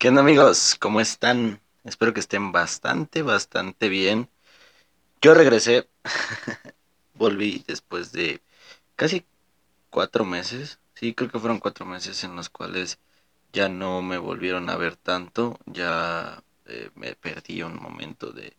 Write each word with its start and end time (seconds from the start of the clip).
¿Qué 0.00 0.08
onda 0.08 0.22
amigos? 0.22 0.76
¿Cómo 0.80 1.02
están? 1.02 1.60
Espero 1.84 2.14
que 2.14 2.20
estén 2.20 2.52
bastante, 2.52 3.20
bastante 3.20 3.90
bien. 3.90 4.30
Yo 5.20 5.34
regresé, 5.34 5.90
volví 7.14 7.64
después 7.66 8.10
de 8.12 8.40
casi 8.96 9.26
cuatro 9.90 10.24
meses. 10.24 10.80
Sí, 10.94 11.14
creo 11.14 11.30
que 11.30 11.38
fueron 11.38 11.58
cuatro 11.60 11.84
meses 11.86 12.24
en 12.24 12.34
los 12.34 12.48
cuales 12.48 12.98
ya 13.52 13.68
no 13.68 14.02
me 14.02 14.16
volvieron 14.18 14.70
a 14.70 14.76
ver 14.76 14.96
tanto. 14.96 15.58
Ya 15.66 16.42
eh, 16.66 16.90
me 16.94 17.14
perdí 17.16 17.62
un 17.62 17.76
momento 17.76 18.32
de, 18.32 18.54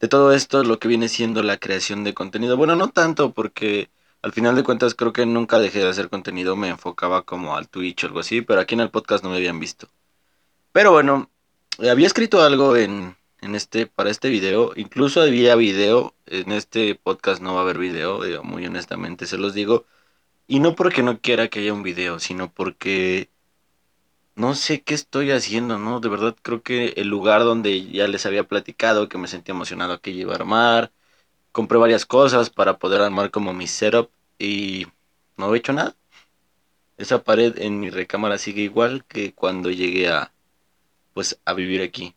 de 0.00 0.08
todo 0.08 0.32
esto, 0.32 0.62
lo 0.64 0.78
que 0.78 0.88
viene 0.88 1.08
siendo 1.08 1.42
la 1.42 1.58
creación 1.58 2.04
de 2.04 2.14
contenido. 2.14 2.56
Bueno, 2.56 2.76
no 2.76 2.90
tanto 2.90 3.32
porque 3.34 3.90
al 4.22 4.32
final 4.32 4.54
de 4.56 4.62
cuentas 4.64 4.94
creo 4.94 5.12
que 5.12 5.26
nunca 5.26 5.58
dejé 5.58 5.80
de 5.80 5.88
hacer 5.90 6.08
contenido. 6.08 6.56
Me 6.56 6.68
enfocaba 6.68 7.22
como 7.22 7.56
al 7.56 7.68
Twitch 7.68 8.04
o 8.04 8.06
algo 8.08 8.20
así, 8.20 8.42
pero 8.42 8.60
aquí 8.60 8.74
en 8.76 8.82
el 8.82 8.90
podcast 8.90 9.24
no 9.24 9.30
me 9.30 9.38
habían 9.38 9.58
visto. 9.60 9.88
Pero 10.74 10.90
bueno, 10.90 11.30
había 11.88 12.08
escrito 12.08 12.42
algo 12.42 12.76
en, 12.76 13.16
en 13.40 13.54
este, 13.54 13.86
para 13.86 14.10
este 14.10 14.28
video. 14.28 14.72
Incluso 14.74 15.22
había 15.22 15.54
video. 15.54 16.14
En 16.26 16.50
este 16.50 16.96
podcast 16.96 17.40
no 17.40 17.54
va 17.54 17.60
a 17.60 17.62
haber 17.62 17.78
video, 17.78 18.20
muy 18.42 18.66
honestamente 18.66 19.26
se 19.26 19.38
los 19.38 19.54
digo. 19.54 19.86
Y 20.48 20.58
no 20.58 20.74
porque 20.74 21.04
no 21.04 21.20
quiera 21.20 21.46
que 21.46 21.60
haya 21.60 21.72
un 21.72 21.84
video, 21.84 22.18
sino 22.18 22.52
porque 22.52 23.30
no 24.34 24.56
sé 24.56 24.82
qué 24.82 24.94
estoy 24.94 25.30
haciendo, 25.30 25.78
¿no? 25.78 26.00
De 26.00 26.08
verdad 26.08 26.36
creo 26.42 26.62
que 26.62 26.94
el 26.96 27.06
lugar 27.06 27.44
donde 27.44 27.86
ya 27.86 28.08
les 28.08 28.26
había 28.26 28.42
platicado, 28.42 29.08
que 29.08 29.18
me 29.18 29.28
sentía 29.28 29.54
emocionado 29.54 30.00
que 30.00 30.10
iba 30.10 30.32
a 30.32 30.36
armar. 30.36 30.92
Compré 31.52 31.78
varias 31.78 32.04
cosas 32.04 32.50
para 32.50 32.78
poder 32.78 33.00
armar 33.00 33.30
como 33.30 33.54
mi 33.54 33.68
setup 33.68 34.10
y 34.40 34.88
no 35.36 35.54
he 35.54 35.58
hecho 35.58 35.72
nada. 35.72 35.94
Esa 36.98 37.22
pared 37.22 37.58
en 37.58 37.78
mi 37.80 37.90
recámara 37.90 38.38
sigue 38.38 38.62
igual 38.62 39.04
que 39.06 39.34
cuando 39.34 39.70
llegué 39.70 40.08
a, 40.08 40.33
pues 41.14 41.40
a 41.46 41.54
vivir 41.54 41.82
aquí. 41.82 42.16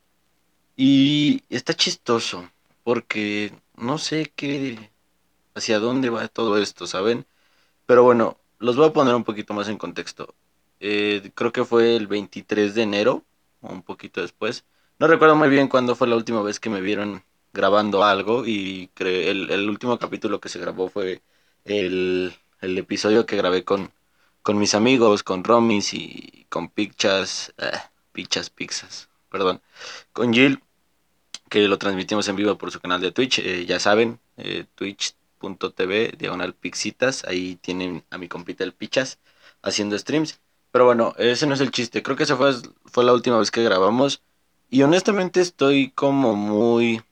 Y 0.78 1.44
está 1.50 1.74
chistoso, 1.76 2.50
porque 2.84 3.54
no 3.76 3.98
sé 3.98 4.32
qué, 4.36 4.92
hacia 5.56 5.80
dónde 5.80 6.10
va 6.10 6.28
todo 6.28 6.58
esto, 6.60 6.88
¿saben? 6.88 7.26
Pero 7.86 8.04
bueno, 8.04 8.38
los 8.60 8.76
voy 8.78 8.88
a 8.90 8.94
poner 8.94 9.16
un 9.16 9.24
poquito 9.24 9.54
más 9.54 9.70
en 9.70 9.78
contexto. 9.78 10.36
Eh, 10.80 11.32
creo 11.36 11.52
que 11.52 11.66
fue 11.66 11.96
el 11.96 12.08
23 12.08 12.76
de 12.76 12.84
enero, 12.84 13.26
o 13.62 13.72
un 13.74 13.84
poquito 13.84 14.22
después. 14.22 14.66
No 15.00 15.08
recuerdo 15.08 15.36
muy 15.36 15.50
bien 15.50 15.68
cuándo 15.68 15.96
fue 15.96 16.08
la 16.08 16.16
última 16.16 16.42
vez 16.42 16.60
que 16.60 16.70
me 16.70 16.82
vieron 16.82 17.24
grabando 17.54 18.04
algo 18.04 18.46
y 18.46 18.92
el, 19.00 19.50
el 19.50 19.70
último 19.70 19.98
capítulo 20.00 20.40
que 20.40 20.50
se 20.50 20.60
grabó 20.60 20.90
fue 20.90 21.22
el, 21.66 22.34
el 22.62 22.78
episodio 22.78 23.26
que 23.26 23.38
grabé 23.38 23.64
con, 23.64 23.92
con 24.42 24.58
mis 24.58 24.76
amigos, 24.76 25.24
con 25.24 25.44
Romis 25.44 25.94
y 25.94 26.46
con 26.50 26.70
Pictures. 26.70 27.54
Eh, 27.58 27.72
Pichas 28.18 28.50
Pizzas, 28.50 29.10
perdón, 29.30 29.62
con 30.12 30.34
Jill, 30.34 30.60
que 31.50 31.68
lo 31.68 31.78
transmitimos 31.78 32.28
en 32.28 32.36
vivo 32.36 32.58
por 32.58 32.72
su 32.72 32.80
canal 32.80 33.00
de 33.00 33.12
Twitch, 33.12 33.38
eh, 33.38 33.68
ya 33.68 33.80
saben, 33.80 34.20
eh, 34.38 34.66
twitch.tv, 34.74 36.16
diagonal 36.18 36.56
pixitas, 36.56 37.24
ahí 37.26 37.58
tienen 37.58 38.04
a 38.10 38.18
mi 38.18 38.28
compita 38.28 38.64
el 38.64 38.74
Pichas 38.74 39.20
haciendo 39.62 39.96
streams. 40.00 40.40
Pero 40.72 40.86
bueno, 40.86 41.14
ese 41.20 41.46
no 41.46 41.54
es 41.54 41.62
el 41.62 41.70
chiste, 41.70 42.02
creo 42.02 42.18
que 42.18 42.24
esa 42.24 42.38
fue, 42.38 42.56
fue 42.86 43.04
la 43.04 43.14
última 43.14 43.38
vez 43.38 43.52
que 43.52 43.64
grabamos 43.64 44.24
y 44.72 44.82
honestamente 44.82 45.40
estoy 45.40 45.92
como 45.92 46.34
muy 46.34 47.04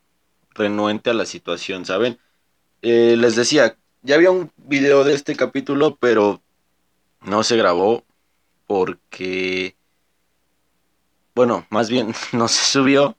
renuente 0.56 1.12
a 1.12 1.14
la 1.14 1.28
situación, 1.28 1.86
¿saben? 1.86 2.18
Eh, 2.82 3.16
les 3.16 3.36
decía, 3.36 3.78
ya 4.02 4.16
había 4.16 4.32
un 4.32 4.52
video 4.58 5.04
de 5.04 5.14
este 5.14 5.36
capítulo, 5.36 5.98
pero 5.98 6.42
no 7.22 7.44
se 7.44 7.58
grabó 7.58 8.04
porque 8.66 9.76
bueno, 11.36 11.68
más 11.70 11.90
bien 11.90 12.14
no 12.34 12.48
se 12.48 12.66
subió. 12.66 13.18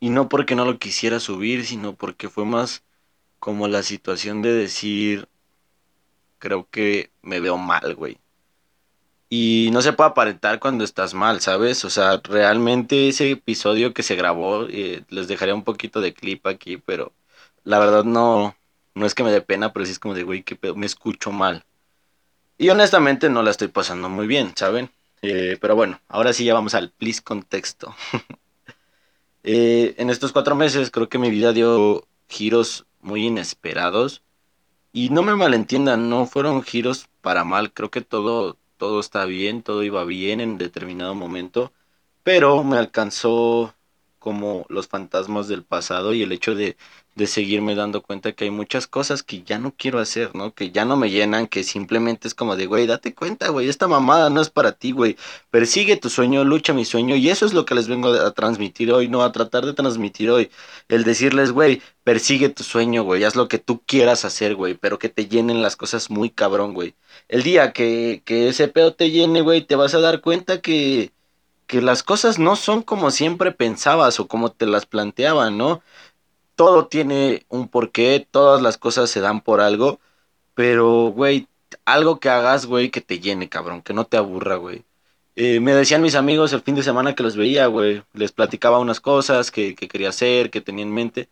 Y 0.00 0.10
no 0.10 0.28
porque 0.28 0.54
no 0.56 0.64
lo 0.64 0.78
quisiera 0.78 1.20
subir, 1.20 1.66
sino 1.66 1.94
porque 1.96 2.28
fue 2.28 2.44
más 2.44 2.84
como 3.40 3.68
la 3.68 3.82
situación 3.82 4.42
de 4.42 4.52
decir, 4.52 5.28
creo 6.38 6.68
que 6.70 7.12
me 7.22 7.40
veo 7.40 7.56
mal, 7.58 7.94
güey. 7.94 8.18
Y 9.30 9.68
no 9.72 9.82
se 9.82 9.92
puede 9.92 10.10
aparentar 10.10 10.58
cuando 10.58 10.84
estás 10.84 11.12
mal, 11.12 11.40
¿sabes? 11.40 11.84
O 11.84 11.90
sea, 11.90 12.20
realmente 12.24 13.08
ese 13.08 13.30
episodio 13.30 13.92
que 13.92 14.02
se 14.02 14.16
grabó, 14.16 14.66
eh, 14.68 15.04
les 15.10 15.28
dejaré 15.28 15.52
un 15.52 15.64
poquito 15.64 16.00
de 16.00 16.14
clip 16.14 16.46
aquí, 16.46 16.78
pero 16.78 17.12
la 17.64 17.78
verdad 17.78 18.04
no, 18.04 18.56
no 18.94 19.06
es 19.06 19.14
que 19.14 19.24
me 19.24 19.30
dé 19.32 19.42
pena, 19.42 19.72
pero 19.72 19.84
sí 19.84 19.92
es 19.92 19.98
como 19.98 20.14
de, 20.14 20.22
güey, 20.22 20.42
que 20.42 20.58
me 20.74 20.86
escucho 20.86 21.30
mal. 21.30 21.64
Y 22.58 22.70
honestamente 22.70 23.30
no 23.30 23.42
la 23.42 23.50
estoy 23.50 23.68
pasando 23.68 24.08
muy 24.08 24.26
bien, 24.26 24.52
¿saben? 24.56 24.90
Eh, 25.22 25.58
pero 25.60 25.74
bueno, 25.76 26.00
ahora 26.08 26.32
sí 26.32 26.44
ya 26.44 26.54
vamos 26.54 26.74
al 26.74 26.90
please 26.92 27.22
contexto. 27.22 27.94
Eh, 29.44 29.94
en 29.98 30.10
estos 30.10 30.32
cuatro 30.32 30.54
meses 30.54 30.90
creo 30.90 31.08
que 31.08 31.18
mi 31.18 31.30
vida 31.30 31.52
dio 31.52 32.06
giros 32.28 32.86
muy 33.00 33.26
inesperados. 33.26 34.22
Y 34.92 35.10
no 35.10 35.22
me 35.22 35.36
malentiendan, 35.36 36.10
no 36.10 36.26
fueron 36.26 36.62
giros 36.62 37.08
para 37.20 37.44
mal. 37.44 37.72
Creo 37.72 37.90
que 37.90 38.00
todo, 38.02 38.58
todo 38.78 39.00
está 39.00 39.24
bien, 39.26 39.62
todo 39.62 39.84
iba 39.84 40.04
bien 40.04 40.40
en 40.40 40.58
determinado 40.58 41.14
momento. 41.14 41.72
Pero 42.24 42.64
me 42.64 42.78
alcanzó 42.78 43.74
como 44.18 44.66
los 44.68 44.88
fantasmas 44.88 45.48
del 45.48 45.64
pasado 45.64 46.14
y 46.14 46.22
el 46.22 46.32
hecho 46.32 46.54
de, 46.54 46.76
de 47.18 47.26
seguirme 47.26 47.74
dando 47.74 48.00
cuenta 48.00 48.32
que 48.32 48.44
hay 48.44 48.50
muchas 48.50 48.86
cosas 48.86 49.22
que 49.22 49.42
ya 49.42 49.58
no 49.58 49.74
quiero 49.76 49.98
hacer, 49.98 50.34
¿no? 50.34 50.54
Que 50.54 50.70
ya 50.70 50.84
no 50.84 50.96
me 50.96 51.10
llenan, 51.10 51.48
que 51.48 51.64
simplemente 51.64 52.28
es 52.28 52.34
como 52.34 52.56
de, 52.56 52.66
güey, 52.66 52.86
date 52.86 53.12
cuenta, 53.14 53.48
güey, 53.50 53.68
esta 53.68 53.88
mamada 53.88 54.30
no 54.30 54.40
es 54.40 54.50
para 54.50 54.72
ti, 54.72 54.92
güey. 54.92 55.16
Persigue 55.50 55.96
tu 55.96 56.10
sueño, 56.10 56.44
lucha 56.44 56.72
mi 56.72 56.84
sueño 56.84 57.16
y 57.16 57.28
eso 57.28 57.44
es 57.44 57.54
lo 57.54 57.64
que 57.66 57.74
les 57.74 57.88
vengo 57.88 58.12
a 58.12 58.30
transmitir 58.30 58.92
hoy, 58.92 59.08
no 59.08 59.22
a 59.24 59.32
tratar 59.32 59.66
de 59.66 59.74
transmitir 59.74 60.30
hoy. 60.30 60.50
El 60.88 61.02
decirles, 61.04 61.50
güey, 61.50 61.82
persigue 62.04 62.48
tu 62.50 62.62
sueño, 62.62 63.02
güey, 63.02 63.24
haz 63.24 63.34
lo 63.34 63.48
que 63.48 63.58
tú 63.58 63.82
quieras 63.84 64.24
hacer, 64.24 64.54
güey, 64.54 64.74
pero 64.74 64.98
que 64.98 65.08
te 65.08 65.26
llenen 65.26 65.60
las 65.60 65.76
cosas 65.76 66.10
muy 66.10 66.30
cabrón, 66.30 66.72
güey. 66.72 66.94
El 67.28 67.42
día 67.42 67.72
que, 67.72 68.22
que 68.24 68.48
ese 68.48 68.68
pedo 68.68 68.94
te 68.94 69.10
llene, 69.10 69.40
güey, 69.42 69.62
te 69.66 69.74
vas 69.76 69.94
a 69.94 70.00
dar 70.00 70.20
cuenta 70.20 70.60
que 70.60 71.12
que 71.68 71.82
las 71.82 72.02
cosas 72.02 72.38
no 72.38 72.56
son 72.56 72.82
como 72.82 73.10
siempre 73.10 73.52
pensabas 73.52 74.18
o 74.20 74.26
como 74.26 74.50
te 74.50 74.66
las 74.66 74.86
planteaban, 74.86 75.58
¿no? 75.58 75.82
Todo 76.58 76.88
tiene 76.88 77.46
un 77.48 77.68
porqué, 77.68 78.26
todas 78.28 78.62
las 78.62 78.78
cosas 78.78 79.10
se 79.10 79.20
dan 79.20 79.42
por 79.42 79.60
algo, 79.60 80.00
pero, 80.54 81.12
güey, 81.12 81.46
algo 81.84 82.20
que 82.20 82.30
hagas, 82.30 82.66
güey, 82.66 82.90
que 82.90 83.00
te 83.00 83.20
llene, 83.20 83.48
cabrón, 83.48 83.82
que 83.82 83.94
no 83.94 84.06
te 84.06 84.16
aburra, 84.16 84.56
güey. 84.56 84.84
Eh, 85.36 85.60
me 85.60 85.72
decían 85.74 86.02
mis 86.02 86.16
amigos 86.16 86.52
el 86.52 86.62
fin 86.62 86.74
de 86.74 86.82
semana 86.82 87.14
que 87.14 87.22
los 87.22 87.36
veía, 87.36 87.66
güey, 87.68 88.02
les 88.14 88.32
platicaba 88.32 88.80
unas 88.80 89.00
cosas 89.00 89.52
que, 89.52 89.76
que 89.76 89.88
quería 89.88 90.08
hacer, 90.10 90.50
que 90.50 90.60
tenía 90.60 90.84
en 90.84 90.92
mente, 90.92 91.28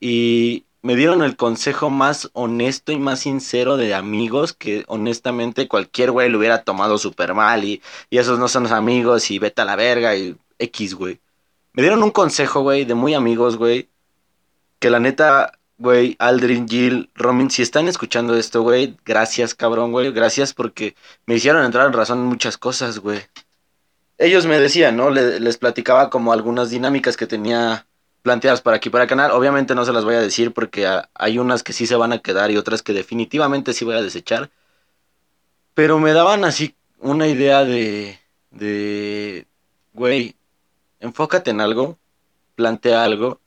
y 0.00 0.66
me 0.82 0.96
dieron 0.96 1.22
el 1.22 1.36
consejo 1.36 1.90
más 1.90 2.30
honesto 2.32 2.92
y 2.92 2.98
más 2.98 3.20
sincero 3.20 3.76
de 3.76 3.94
amigos 3.94 4.52
que 4.54 4.84
honestamente 4.88 5.68
cualquier 5.68 6.10
güey 6.12 6.30
lo 6.30 6.38
hubiera 6.38 6.62
tomado 6.64 6.98
súper 6.98 7.34
mal 7.34 7.64
y, 7.64 7.82
y, 8.08 8.18
esos 8.18 8.38
no 8.38 8.48
son 8.48 8.64
los 8.64 8.72
amigos 8.72 9.30
y 9.30 9.38
vete 9.38 9.62
a 9.62 9.64
la 9.64 9.76
verga 9.76 10.16
y 10.16 10.36
X, 10.58 10.94
güey. 10.94 11.20
Me 11.72 11.82
dieron 11.82 12.02
un 12.02 12.10
consejo, 12.10 12.62
güey, 12.62 12.84
de 12.84 12.94
muy 12.94 13.14
amigos, 13.14 13.56
güey, 13.56 13.88
que 14.80 14.90
la 14.90 14.98
neta, 14.98 15.52
güey, 15.78 16.16
Aldrin, 16.18 16.68
Jill, 16.68 17.10
Romin, 17.14 17.50
si 17.50 17.62
están 17.62 17.86
escuchando 17.86 18.36
esto, 18.36 18.62
güey, 18.62 18.96
gracias, 19.04 19.54
cabrón, 19.54 19.92
güey, 19.92 20.10
gracias 20.10 20.54
porque 20.54 20.96
me 21.26 21.36
hicieron 21.36 21.64
entrar 21.64 21.86
en 21.86 21.92
razón 21.92 22.18
en 22.18 22.26
muchas 22.26 22.58
cosas, 22.58 22.98
güey. 22.98 23.20
Ellos 24.18 24.46
me 24.46 24.58
decían, 24.58 24.96
¿no? 24.96 25.10
les 25.10 25.56
platicaba 25.56 26.10
como 26.10 26.32
algunas 26.32 26.70
dinámicas 26.70 27.16
que 27.16 27.26
tenía 27.26 27.86
planteadas 28.22 28.60
para 28.60 28.76
aquí 28.76 28.90
para 28.90 29.04
el 29.04 29.08
canal. 29.08 29.30
Obviamente 29.32 29.74
no 29.74 29.84
se 29.84 29.92
las 29.92 30.04
voy 30.04 30.14
a 30.14 30.20
decir 30.20 30.52
porque 30.52 30.86
hay 31.14 31.38
unas 31.38 31.62
que 31.62 31.72
sí 31.72 31.86
se 31.86 31.96
van 31.96 32.12
a 32.12 32.18
quedar 32.18 32.50
y 32.50 32.56
otras 32.56 32.82
que 32.82 32.92
definitivamente 32.92 33.72
sí 33.72 33.84
voy 33.84 33.96
a 33.96 34.02
desechar. 34.02 34.50
Pero 35.74 35.98
me 35.98 36.12
daban 36.12 36.44
así 36.44 36.74
una 36.98 37.28
idea 37.28 37.64
de, 37.64 38.18
de, 38.50 39.46
güey, 39.94 40.36
enfócate 41.00 41.50
en 41.50 41.60
algo, 41.60 41.98
plantea 42.56 43.04
algo, 43.04 43.40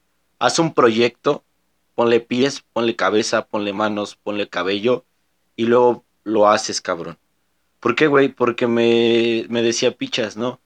haz 0.45 0.59
un 0.59 0.73
proyecto, 0.73 1.43
ponle 1.95 2.19
pies, 2.19 2.63
ponle 2.73 2.95
cabeza, 2.95 3.47
ponle 3.47 3.73
manos, 3.73 4.15
ponle 4.15 4.49
cabello 4.49 5.05
y 5.55 5.65
luego 5.65 6.05
lo 6.23 6.49
haces, 6.49 6.81
cabrón. 6.81 7.17
¿Por 7.79 7.95
qué, 7.95 8.07
güey? 8.07 8.29
Porque 8.29 8.67
me, 8.67 9.45
me 9.49 9.61
decía 9.61 9.97
pichas, 9.97 10.37
¿no? 10.37 10.61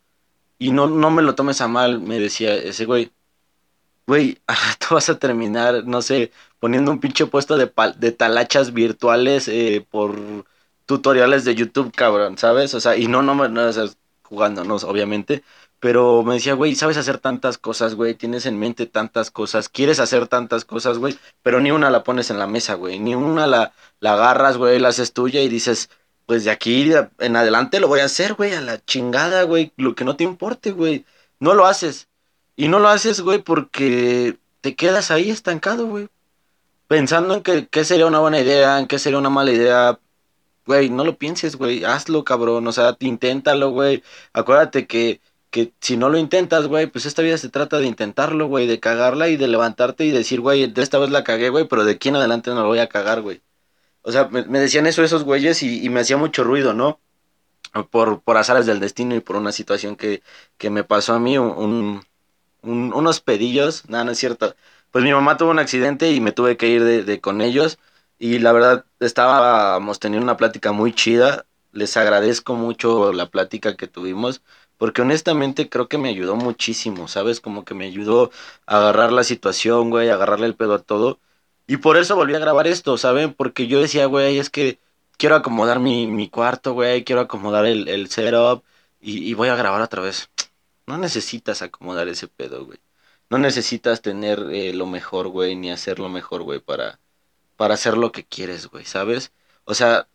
Y 0.59 0.71
no, 0.71 0.87
no 0.87 1.11
me 1.11 1.23
lo 1.23 1.35
tomes 1.35 1.61
a 1.61 1.67
mal, 1.67 2.01
me 2.01 2.19
decía 2.19 2.55
ese 2.55 2.85
güey 2.85 3.11
güey, 4.07 4.39
tú 4.79 4.95
vas 4.95 5.09
a 5.09 5.19
terminar, 5.19 5.85
no 5.85 6.01
sé, 6.01 6.31
poniendo 6.59 6.91
un 6.91 6.99
pinche 6.99 7.25
puesto 7.27 7.57
de, 7.57 7.71
de 7.97 8.11
talachas 8.11 8.73
virtuales 8.73 9.47
eh, 9.47 9.85
por 9.89 10.45
tutoriales 10.85 11.45
de 11.45 11.55
YouTube, 11.55 11.93
cabrón, 11.93 12.37
¿sabes? 12.37 12.73
O 12.73 12.79
sea, 12.79 12.97
y 12.97 13.07
no, 13.07 13.21
no, 13.21 13.35
no, 13.35 13.47
no 13.49 13.71
jugándonos, 14.23 14.83
obviamente. 14.83 15.43
Pero 15.79 16.23
me 16.23 16.35
decía, 16.35 16.53
güey, 16.53 16.75
sabes 16.75 16.97
hacer 16.97 17.19
tantas 17.19 17.57
cosas, 17.57 17.95
güey, 17.95 18.15
tienes 18.15 18.45
en 18.45 18.57
mente 18.57 18.87
tantas 18.87 19.29
cosas, 19.29 19.69
quieres 19.69 19.99
hacer 19.99 20.27
tantas 20.27 20.65
cosas, 20.65 20.97
güey, 20.97 21.17
pero 21.43 21.59
ni 21.59 21.69
una 21.71 21.91
la 21.91 22.03
pones 22.03 22.31
en 22.31 22.39
la 22.39 22.47
mesa, 22.47 22.73
güey, 22.73 22.99
ni 22.99 23.13
una 23.13 23.45
la, 23.45 23.73
la 23.99 24.13
agarras, 24.13 24.57
güey, 24.57 24.79
la 24.79 24.89
haces 24.89 25.13
tuya 25.13 25.41
y 25.41 25.49
dices, 25.49 25.89
pues 26.25 26.43
de 26.43 26.51
aquí 26.51 26.91
en 27.19 27.35
adelante 27.35 27.79
lo 27.79 27.87
voy 27.87 28.01
a 28.01 28.05
hacer, 28.05 28.33
güey, 28.33 28.53
a 28.53 28.61
la 28.61 28.83
chingada, 28.83 29.43
güey, 29.43 29.71
lo 29.77 29.95
que 29.95 30.03
no 30.05 30.15
te 30.15 30.23
importe, 30.23 30.71
güey. 30.71 31.05
no 31.39 31.53
lo 31.53 31.65
haces. 31.67 32.07
Y 32.57 32.67
no 32.69 32.79
lo 32.79 32.89
haces, 32.89 33.21
güey, 33.21 33.39
porque 33.39 34.37
te 34.61 34.75
quedas 34.75 35.11
ahí 35.11 35.29
estancado, 35.29 35.87
güey. 35.87 36.09
Pensando 36.87 37.35
en 37.35 37.43
que, 37.43 37.67
qué 37.67 37.85
sería 37.85 38.07
una 38.07 38.19
buena 38.19 38.39
idea, 38.39 38.79
en 38.79 38.87
qué 38.87 38.99
sería 38.99 39.19
una 39.19 39.29
mala 39.29 39.51
idea. 39.51 39.99
Güey, 40.65 40.89
no 40.89 41.05
lo 41.05 41.17
pienses, 41.17 41.55
güey. 41.55 41.85
Hazlo, 41.85 42.23
cabrón. 42.23 42.67
O 42.67 42.71
sea, 42.71 42.97
inténtalo, 42.99 43.71
güey. 43.71 44.03
Acuérdate 44.33 44.87
que, 44.87 45.21
que 45.49 45.73
si 45.81 45.97
no 45.97 46.09
lo 46.09 46.17
intentas, 46.17 46.67
güey, 46.67 46.87
pues 46.87 47.05
esta 47.05 47.21
vida 47.21 47.37
se 47.37 47.49
trata 47.49 47.79
de 47.79 47.87
intentarlo, 47.87 48.47
güey. 48.47 48.67
De 48.67 48.79
cagarla 48.79 49.29
y 49.29 49.37
de 49.37 49.47
levantarte 49.47 50.05
y 50.05 50.11
decir, 50.11 50.41
güey, 50.41 50.67
de 50.67 50.81
esta 50.83 50.99
vez 50.99 51.09
la 51.09 51.23
cagué, 51.23 51.49
güey, 51.49 51.67
pero 51.67 51.85
de 51.85 51.93
aquí 51.93 52.09
en 52.09 52.17
adelante 52.17 52.51
no 52.51 52.61
lo 52.63 52.67
voy 52.67 52.79
a 52.79 52.89
cagar, 52.89 53.21
güey. 53.21 53.41
O 54.01 54.11
sea, 54.11 54.27
me, 54.29 54.43
decían 54.59 54.87
eso 54.87 55.03
esos 55.03 55.23
güeyes 55.23 55.63
y, 55.63 55.89
me 55.89 56.01
hacía 56.01 56.17
mucho 56.17 56.43
ruido, 56.43 56.73
¿no? 56.73 56.99
Por, 57.91 58.21
por 58.21 58.37
azares 58.37 58.65
del 58.65 58.79
destino 58.79 59.15
y 59.15 59.19
por 59.19 59.35
una 59.35 59.51
situación 59.51 59.95
que, 59.95 60.23
que 60.57 60.69
me 60.69 60.83
pasó 60.83 61.13
a 61.13 61.19
mí, 61.19 61.37
un, 61.37 62.01
unos 62.63 63.19
pedillos, 63.21 63.87
nada, 63.89 64.03
no 64.05 64.11
es 64.11 64.17
cierto. 64.17 64.55
Pues 64.91 65.03
mi 65.03 65.11
mamá 65.11 65.37
tuvo 65.37 65.51
un 65.51 65.59
accidente 65.59 66.11
y 66.11 66.21
me 66.21 66.31
tuve 66.31 66.57
que 66.57 66.67
ir 66.69 66.83
de, 66.83 67.21
con 67.21 67.41
ellos. 67.41 67.79
Y 68.19 68.39
la 68.39 68.51
verdad, 68.51 68.85
estábamos 68.99 69.99
teniendo 69.99 70.23
una 70.23 70.37
plática 70.37 70.71
muy 70.71 70.93
chida. 70.93 71.45
Les 71.71 71.97
agradezco 71.97 72.55
mucho 72.55 73.13
la 73.13 73.29
plática 73.29 73.75
que 73.75 73.87
tuvimos. 73.87 74.41
Porque 74.77 75.01
honestamente 75.01 75.69
creo 75.69 75.87
que 75.87 75.97
me 75.97 76.09
ayudó 76.09 76.35
muchísimo, 76.35 77.07
¿sabes? 77.07 77.41
Como 77.41 77.65
que 77.65 77.73
me 77.73 77.85
ayudó 77.85 78.31
a 78.65 78.77
agarrar 78.77 79.11
la 79.11 79.23
situación, 79.23 79.89
güey, 79.89 80.09
a 80.09 80.13
agarrarle 80.15 80.45
el 80.47 80.55
pedo 80.55 80.75
a 80.75 80.79
todo. 80.79 81.19
Y 81.67 81.77
por 81.77 81.97
eso 81.97 82.15
volví 82.15 82.35
a 82.35 82.39
grabar 82.39 82.67
esto, 82.67 82.97
¿saben? 82.97 83.33
Porque 83.33 83.67
yo 83.67 83.81
decía, 83.81 84.05
güey, 84.05 84.37
es 84.39 84.49
que 84.49 84.79
quiero 85.17 85.35
acomodar 85.35 85.79
mi, 85.79 86.07
mi 86.07 86.29
cuarto, 86.29 86.73
güey, 86.73 87.03
quiero 87.03 87.21
acomodar 87.21 87.65
el, 87.65 87.87
el 87.87 88.09
setup 88.09 88.63
y, 89.01 89.29
y 89.29 89.33
voy 89.33 89.49
a 89.49 89.55
grabar 89.55 89.81
otra 89.81 90.01
vez. 90.01 90.29
No 90.87 90.97
necesitas 90.97 91.61
acomodar 91.61 92.07
ese 92.07 92.27
pedo, 92.27 92.65
güey. 92.65 92.79
No 93.29 93.37
necesitas 93.37 94.01
tener 94.01 94.39
eh, 94.51 94.73
lo 94.73 94.85
mejor, 94.87 95.27
güey, 95.29 95.55
ni 95.55 95.71
hacer 95.71 95.99
lo 95.99 96.09
mejor, 96.09 96.43
güey, 96.43 96.59
para, 96.59 96.99
para 97.57 97.75
hacer 97.75 97.97
lo 97.97 98.11
que 98.11 98.25
quieres, 98.25 98.67
güey, 98.67 98.85
¿sabes? 98.85 99.33
O 99.65 99.73
sea, 99.75 100.07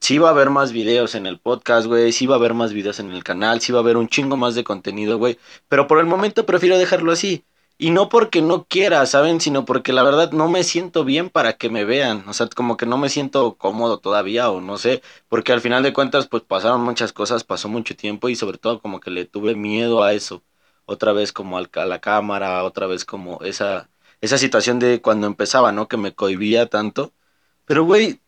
sí 0.00 0.18
va 0.18 0.28
a 0.28 0.30
haber 0.32 0.50
más 0.50 0.72
videos 0.72 1.14
en 1.14 1.26
el 1.26 1.38
podcast, 1.40 1.86
güey, 1.86 2.12
sí 2.12 2.26
va 2.26 2.36
a 2.36 2.38
haber 2.38 2.54
más 2.54 2.72
videos 2.72 3.00
en 3.00 3.10
el 3.12 3.24
canal, 3.24 3.60
sí 3.60 3.72
va 3.72 3.78
a 3.80 3.82
haber 3.82 3.96
un 3.96 4.08
chingo 4.08 4.36
más 4.36 4.54
de 4.54 4.64
contenido, 4.64 5.18
güey, 5.18 5.38
pero 5.68 5.86
por 5.86 5.98
el 5.98 6.06
momento 6.06 6.46
prefiero 6.46 6.78
dejarlo 6.78 7.12
así. 7.12 7.44
Y 7.78 7.90
no 7.90 8.08
porque 8.08 8.40
no 8.40 8.64
quiera, 8.66 9.04
¿saben? 9.04 9.38
Sino 9.40 9.66
porque 9.66 9.92
la 9.92 10.02
verdad 10.02 10.32
no 10.32 10.48
me 10.48 10.64
siento 10.64 11.04
bien 11.04 11.28
para 11.28 11.54
que 11.58 11.68
me 11.68 11.84
vean. 11.84 12.26
O 12.26 12.32
sea, 12.32 12.48
como 12.48 12.76
que 12.78 12.86
no 12.86 12.96
me 12.96 13.10
siento 13.10 13.56
cómodo 13.58 13.98
todavía 13.98 14.50
o 14.50 14.62
no 14.62 14.78
sé. 14.78 15.02
Porque 15.28 15.52
al 15.52 15.60
final 15.60 15.82
de 15.82 15.92
cuentas 15.92 16.26
pues 16.26 16.42
pasaron 16.42 16.80
muchas 16.82 17.12
cosas, 17.12 17.44
pasó 17.44 17.68
mucho 17.68 17.94
tiempo 17.94 18.28
y 18.30 18.36
sobre 18.36 18.56
todo 18.58 18.80
como 18.80 18.98
que 19.00 19.10
le 19.10 19.26
tuve 19.26 19.54
miedo 19.56 20.02
a 20.02 20.14
eso. 20.14 20.42
Otra 20.86 21.12
vez 21.12 21.32
como 21.32 21.58
a 21.58 21.84
la 21.86 22.00
cámara, 22.00 22.64
otra 22.64 22.86
vez 22.86 23.04
como 23.04 23.40
esa, 23.42 23.90
esa 24.22 24.38
situación 24.38 24.78
de 24.78 25.02
cuando 25.02 25.26
empezaba, 25.26 25.70
¿no? 25.72 25.86
Que 25.88 25.96
me 25.98 26.14
cohibía 26.14 26.66
tanto. 26.66 27.12
Pero 27.66 27.84
güey, 27.84 28.20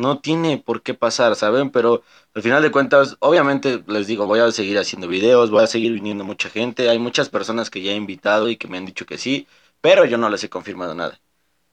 no 0.00 0.20
tiene 0.20 0.58
por 0.58 0.82
qué 0.82 0.94
pasar, 0.94 1.36
¿saben? 1.36 1.70
Pero 1.70 2.02
al 2.34 2.42
final 2.42 2.62
de 2.62 2.70
cuentas, 2.72 3.16
obviamente 3.20 3.82
les 3.86 4.06
digo, 4.06 4.26
voy 4.26 4.40
a 4.40 4.50
seguir 4.52 4.78
haciendo 4.78 5.08
videos, 5.08 5.50
voy 5.50 5.62
a 5.64 5.66
seguir 5.66 5.92
viniendo 5.92 6.24
mucha 6.24 6.50
gente, 6.50 6.88
hay 6.88 6.98
muchas 6.98 7.28
personas 7.28 7.70
que 7.70 7.82
ya 7.82 7.92
he 7.92 7.96
invitado 7.96 8.48
y 8.48 8.56
que 8.56 8.68
me 8.68 8.78
han 8.78 8.86
dicho 8.86 9.06
que 9.06 9.18
sí, 9.18 9.46
pero 9.80 10.04
yo 10.04 10.18
no 10.18 10.28
les 10.30 10.44
he 10.44 10.50
confirmado 10.50 10.94
nada. 10.94 11.20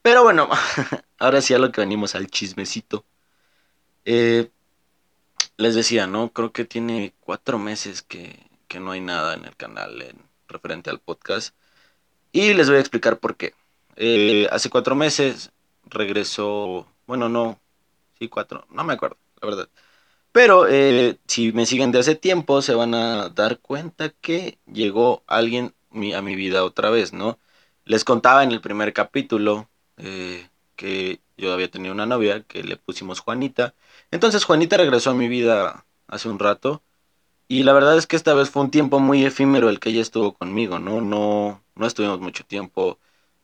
Pero 0.02 0.24
bueno, 0.24 0.50
ahora 1.20 1.42
sí 1.42 1.54
a 1.54 1.60
lo 1.60 1.72
que 1.72 1.82
venimos 1.82 2.16
al 2.16 2.28
chismecito. 2.28 3.06
Eh, 4.06 4.50
les 5.58 5.76
decía, 5.76 6.08
¿no? 6.08 6.32
Creo 6.32 6.52
que 6.52 6.66
tiene 6.66 7.14
cuatro 7.20 7.60
meses 7.60 8.02
que, 8.02 8.48
que 8.68 8.80
no 8.80 8.92
hay 8.92 9.02
nada 9.02 9.34
en 9.34 9.46
el 9.46 9.56
canal 9.56 10.02
en 10.02 10.18
referente 10.48 10.90
al 10.90 11.00
podcast. 11.00 11.56
Y 12.32 12.54
les 12.54 12.70
voy 12.70 12.78
a 12.78 12.82
explicar 12.82 13.20
por 13.20 13.36
qué. 13.38 13.54
Eh, 13.96 14.48
hace 14.52 14.70
cuatro 14.70 14.96
meses 14.96 15.52
regresó, 15.86 16.88
bueno, 17.08 17.30
no, 17.30 17.60
sí, 18.20 18.28
cuatro, 18.30 18.66
no 18.70 18.84
me 18.84 18.94
acuerdo, 18.94 19.18
la 19.42 19.48
verdad. 19.50 19.70
Pero 20.32 20.68
eh, 20.68 21.20
si 21.28 21.52
me 21.54 21.66
siguen 21.66 21.92
de 21.92 22.00
hace 22.00 22.16
tiempo, 22.16 22.62
se 22.62 22.76
van 22.76 22.94
a 22.96 23.30
dar 23.30 23.60
cuenta 23.60 24.10
que 24.10 24.60
llegó 24.68 25.24
alguien 25.28 25.76
a 26.16 26.22
mi 26.22 26.36
vida 26.36 26.64
otra 26.64 26.90
vez, 26.92 27.14
¿no? 27.14 27.40
Les 27.86 28.04
contaba 28.04 28.44
en 28.44 28.52
el 28.52 28.62
primer 28.62 28.94
capítulo 28.94 29.70
eh, 29.98 30.50
que 30.76 31.22
yo 31.38 31.54
había 31.54 31.72
tenido 31.72 31.94
una 31.94 32.06
novia 32.06 32.44
que 32.44 32.64
le 32.64 32.78
pusimos 32.78 33.20
Juanita. 33.22 33.76
Entonces 34.12 34.44
Juanita 34.46 34.78
regresó 34.78 35.12
a 35.12 35.14
mi 35.16 35.28
vida 35.28 35.86
hace 36.08 36.30
un 36.30 36.40
rato. 36.40 36.84
Y 37.48 37.64
la 37.64 37.74
verdad 37.74 37.98
es 37.98 38.08
que 38.08 38.16
esta 38.18 38.34
vez 38.34 38.50
fue 38.50 38.64
un 38.64 38.72
tiempo 38.72 39.00
muy 39.00 39.26
efímero 39.26 39.70
el 39.70 39.80
que 39.80 39.90
ella 39.90 40.02
estuvo 40.02 40.34
conmigo, 40.34 40.80
¿no? 40.80 41.02
No, 41.02 41.64
no 41.76 41.88
estuvimos 41.88 42.20
mucho 42.20 42.44
tiempo. 42.46 43.00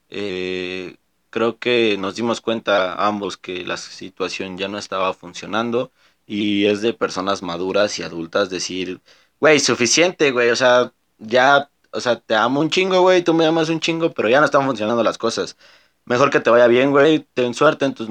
Eh, 0.10 0.98
creo 1.34 1.58
que 1.60 1.98
nos 1.98 2.16
dimos 2.16 2.42
cuenta 2.42 3.08
ambos 3.08 3.38
que 3.38 3.66
la 3.66 3.78
situación 3.78 4.58
ya 4.58 4.68
no 4.68 4.78
estaba 4.78 5.14
funcionando 5.16 5.92
y 6.28 6.68
es 6.68 6.82
de 6.82 6.94
personas 6.94 7.42
maduras 7.42 7.98
y 8.00 8.04
adultas 8.04 8.52
decir, 8.52 9.02
güey, 9.40 9.60
suficiente, 9.60 10.32
güey, 10.32 10.52
o 10.52 10.56
sea, 10.56 10.94
ya, 11.18 11.72
o 11.92 12.00
sea, 12.02 12.20
te 12.20 12.36
amo 12.36 12.60
un 12.62 12.70
chingo, 12.70 13.02
güey, 13.02 13.24
tú 13.24 13.34
me 13.34 13.48
amas 13.48 13.70
un 13.70 13.80
chingo, 13.80 14.14
pero 14.14 14.30
ya 14.30 14.40
no 14.40 14.46
están 14.46 14.66
funcionando 14.66 15.04
las 15.04 15.18
cosas. 15.18 15.58
Mejor 16.06 16.30
que 16.30 16.40
te 16.40 16.52
vaya 16.52 16.68
bien, 16.68 16.92
güey, 16.92 17.26
ten 17.34 17.54
suerte 17.56 17.86
en 17.86 17.94
tus, 17.96 18.10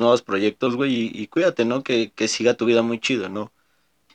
nuevos 0.00 0.22
proyectos, 0.22 0.76
güey, 0.76 1.10
y, 1.14 1.26
cuídate, 1.28 1.64
¿no? 1.64 1.82
Que, 1.82 2.12
siga 2.28 2.54
tu 2.54 2.66
vida 2.66 2.82
muy 2.82 3.00
chido, 3.00 3.28
¿no? 3.30 3.52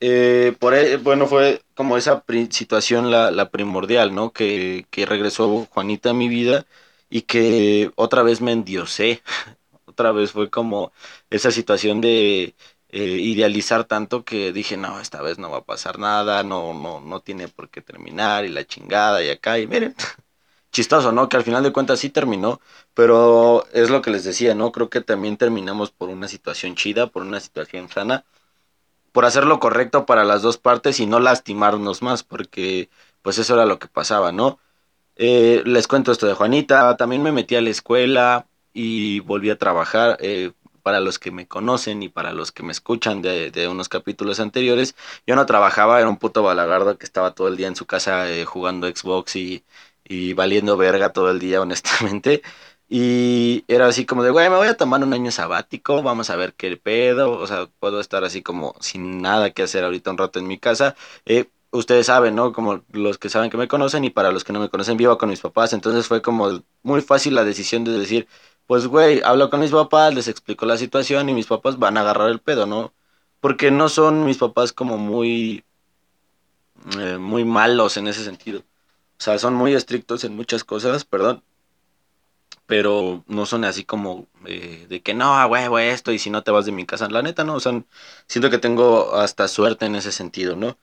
Eh, 0.02 0.56
por 0.60 0.76
e, 0.76 0.98
bueno, 0.98 1.28
fue 1.28 1.64
como 1.76 1.98
esa 1.98 2.24
situación 2.52 3.12
la, 3.12 3.32
la 3.32 3.50
primordial, 3.50 4.14
¿no? 4.16 4.34
Que, 4.34 4.86
que 4.92 5.06
regresó 5.06 5.68
Juanita 5.72 6.12
a 6.12 6.14
mi 6.14 6.30
vida 6.30 6.66
y 7.10 7.24
que 7.24 7.92
otra 7.96 8.24
vez 8.24 8.42
me 8.42 8.52
endiosé, 8.52 9.22
otra 9.86 10.12
vez 10.12 10.32
fue 10.32 10.50
como 10.50 10.92
esa 11.30 11.52
situación 11.52 12.02
de 12.02 12.56
eh, 12.90 13.04
idealizar 13.04 13.86
tanto 13.86 14.24
que 14.26 14.52
dije, 14.54 14.78
no, 14.78 15.00
esta 15.00 15.22
vez 15.22 15.38
no 15.40 15.50
va 15.52 15.60
a 15.60 15.66
pasar 15.66 16.00
nada, 16.00 16.44
no, 16.44 16.74
no, 16.74 17.00
no 17.02 17.22
tiene 17.22 17.48
por 17.48 17.70
qué 17.70 17.82
terminar 17.82 18.46
y 18.46 18.50
la 18.50 18.66
chingada 18.66 19.24
y 19.24 19.30
acá 19.30 19.60
y 19.60 19.68
miren, 19.68 19.96
chistoso, 20.72 21.12
¿no? 21.12 21.30
Que 21.30 21.38
al 21.38 21.44
final 21.44 21.64
de 21.64 21.74
cuentas 21.74 22.00
sí 22.00 22.10
terminó, 22.10 22.62
pero 22.94 23.66
es 23.74 23.90
lo 23.90 24.02
que 24.02 24.12
les 24.12 24.24
decía, 24.24 24.56
¿no? 24.56 24.72
Creo 24.72 24.90
que 24.90 25.02
también 25.02 25.38
terminamos 25.38 25.92
por 25.92 26.10
una 26.10 26.28
situación 26.28 26.76
chida, 26.76 27.08
por 27.08 27.24
una 27.24 27.40
situación 27.40 27.90
sana, 27.90 28.26
por 29.12 29.26
hacer 29.26 29.46
lo 29.46 29.60
correcto 29.60 30.06
para 30.06 30.24
las 30.24 30.42
dos 30.42 30.58
partes 30.58 31.00
y 31.00 31.06
no 31.06 31.20
lastimarnos 31.20 32.02
más, 32.02 32.24
porque 32.24 32.90
pues 33.22 33.38
eso 33.38 33.54
era 33.56 33.66
lo 33.66 33.80
que 33.80 33.88
pasaba, 33.88 34.32
¿no? 34.32 34.60
Eh, 35.16 35.64
les 35.66 35.88
cuento 35.88 36.12
esto 36.12 36.28
de 36.28 36.34
Juanita. 36.34 36.96
También 36.98 37.24
me 37.24 37.32
metí 37.32 37.56
a 37.56 37.62
la 37.62 37.70
escuela 37.70 38.48
y 38.74 39.20
volví 39.22 39.50
a 39.50 39.58
trabajar. 39.58 40.18
Eh, 40.22 40.52
para 40.86 41.00
los 41.00 41.18
que 41.18 41.32
me 41.32 41.48
conocen 41.48 42.04
y 42.04 42.10
para 42.10 42.32
los 42.32 42.52
que 42.52 42.62
me 42.62 42.72
escuchan 42.72 43.24
de, 43.24 43.68
unos 43.68 43.90
capítulos 43.90 44.40
anteriores, 44.40 44.96
yo 45.26 45.36
no 45.36 45.48
trabajaba, 45.48 46.00
era 46.00 46.08
un 46.08 46.18
puto 46.18 46.44
balagardo 46.44 47.00
que 47.00 47.06
estaba 47.06 47.34
todo 47.34 47.48
el 47.48 47.58
día 47.58 47.66
en 47.68 47.76
su 47.76 47.88
casa 47.88 48.30
eh, 48.30 48.46
jugando 48.46 48.88
Xbox 48.88 49.36
y, 49.36 49.66
y 50.04 50.34
valiendo 50.34 50.78
verga 50.78 51.12
todo 51.12 51.32
el 51.32 51.40
día, 51.40 51.60
honestamente. 51.62 52.44
Y 52.88 53.66
era 53.68 53.88
así 53.88 54.06
como 54.06 54.22
de, 54.24 54.30
güey, 54.30 54.48
me 54.50 54.58
voy 54.58 54.68
a 54.68 54.78
tomar 54.78 55.04
un 55.04 55.14
año 55.14 55.32
sabático, 55.32 56.04
vamos 56.04 56.30
a 56.30 56.36
ver 56.36 56.54
qué 56.54 56.78
pedo, 56.78 57.32
o 57.32 57.48
sea, 57.48 57.68
puedo 57.80 58.00
estar 58.00 58.24
así 58.24 58.44
como 58.44 58.76
sin 58.80 59.22
nada 59.22 59.50
que 59.52 59.64
hacer 59.64 59.84
ahorita 59.84 60.12
un 60.12 60.20
rato 60.20 60.38
en 60.38 60.48
mi 60.48 60.60
casa. 60.60 60.96
Eh, 61.26 61.46
ustedes 61.76 62.08
saben, 62.08 62.36
¿no? 62.36 62.54
Como 62.54 62.84
los 62.92 63.18
que 63.18 63.30
saben 63.30 63.50
que 63.50 63.58
me 63.58 63.68
conocen 63.68 64.04
y 64.04 64.10
para 64.10 64.32
los 64.32 64.44
que 64.44 64.54
no 64.54 64.60
me 64.60 64.70
conocen, 64.70 64.98
vivo 64.98 65.18
con 65.18 65.30
mis 65.30 65.42
papás. 65.42 65.74
Entonces 65.74 66.08
fue 66.08 66.22
como 66.22 66.64
muy 66.84 67.02
fácil 67.02 67.36
la 67.36 67.44
decisión 67.44 67.84
de 67.84 67.92
decir, 67.98 68.28
pues, 68.68 68.88
güey, 68.88 69.22
hablo 69.24 69.50
con 69.50 69.60
mis 69.62 69.72
papás, 69.72 70.14
les 70.14 70.28
explico 70.28 70.66
la 70.66 70.78
situación 70.78 71.30
y 71.30 71.34
mis 71.34 71.48
papás 71.48 71.78
van 71.80 71.98
a 71.98 72.02
agarrar 72.02 72.30
el 72.30 72.40
pedo, 72.40 72.66
¿no? 72.66 72.94
Porque 73.40 73.72
no 73.72 73.90
son 73.90 74.26
mis 74.26 74.38
papás 74.38 74.74
como 74.74 74.98
muy, 74.98 75.64
eh, 77.00 77.18
muy 77.18 77.46
malos 77.46 77.98
en 77.98 78.08
ese 78.08 78.24
sentido. 78.24 78.60
O 79.20 79.24
sea, 79.24 79.40
son 79.40 79.54
muy 79.56 79.74
estrictos 79.74 80.24
en 80.24 80.36
muchas 80.36 80.64
cosas, 80.64 81.06
perdón. 81.06 81.44
Pero 82.68 83.24
no 83.28 83.46
son 83.46 83.64
así 83.64 83.84
como 83.86 84.28
eh, 84.46 84.88
de 84.90 85.02
que 85.02 85.14
no, 85.14 85.48
güey, 85.48 85.68
güey, 85.68 85.90
esto 85.90 86.12
y 86.12 86.20
si 86.20 86.30
no 86.32 86.44
te 86.44 86.52
vas 86.52 86.66
de 86.66 86.72
mi 86.72 86.86
casa. 86.86 87.10
La 87.10 87.22
neta, 87.22 87.44
no. 87.44 87.56
O 87.56 87.60
siento 87.60 88.50
que 88.50 88.58
tengo 88.58 89.16
hasta 89.16 89.48
suerte 89.48 89.86
en 89.86 89.96
ese 89.96 90.12
sentido, 90.12 90.56
¿no? 90.56 90.78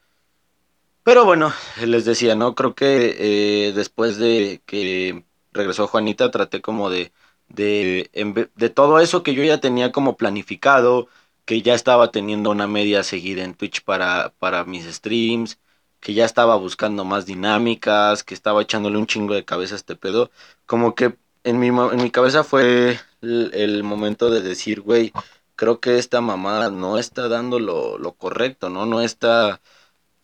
Pero 1.05 1.25
bueno, 1.25 1.53
les 1.85 2.05
decía, 2.05 2.35
¿no? 2.37 2.55
Creo 2.55 2.75
que 2.75 3.69
eh, 3.69 3.73
después 3.73 4.19
de 4.19 4.63
que 4.67 5.25
regresó 5.53 5.87
Juanita, 5.89 6.31
traté 6.31 6.61
como 6.63 6.91
de, 6.91 7.13
de, 7.49 8.11
de 8.55 8.71
todo 8.71 9.01
eso 9.01 9.23
que 9.23 9.35
yo 9.35 9.43
ya 9.43 9.61
tenía 9.61 9.91
como 9.93 10.17
planificado, 10.17 11.09
que 11.45 11.63
ya 11.63 11.75
estaba 11.75 12.11
teniendo 12.13 12.51
una 12.51 12.67
media 12.69 13.03
seguida 13.03 13.43
en 13.45 13.55
Twitch 13.55 13.83
para, 13.85 14.33
para 14.39 14.65
mis 14.65 14.85
streams, 14.87 15.59
que 16.01 16.15
ya 16.15 16.25
estaba 16.25 16.57
buscando 16.57 17.05
más 17.05 17.27
dinámicas, 17.27 18.23
que 18.25 18.35
estaba 18.35 18.63
echándole 18.63 18.99
un 18.99 19.07
chingo 19.07 19.35
de 19.35 19.45
cabeza 19.45 19.75
a 19.75 19.79
este 19.79 19.97
pedo, 19.97 20.31
como 20.67 20.95
que 20.95 21.17
en 21.45 21.59
mi, 21.59 21.69
en 21.69 22.03
mi 22.03 22.11
cabeza 22.11 22.45
fue 22.45 23.01
el, 23.21 23.83
momento 23.83 24.31
de 24.31 24.41
decir, 24.41 24.81
güey, 24.81 25.13
creo 25.57 25.81
que 25.81 25.99
esta 25.99 26.21
mamá 26.21 26.71
no 26.71 26.99
está 26.99 27.29
dando 27.29 27.59
lo, 27.59 27.99
lo 27.99 28.13
correcto, 28.13 28.69
¿no? 28.71 28.87
No 28.87 29.01
está 29.01 29.61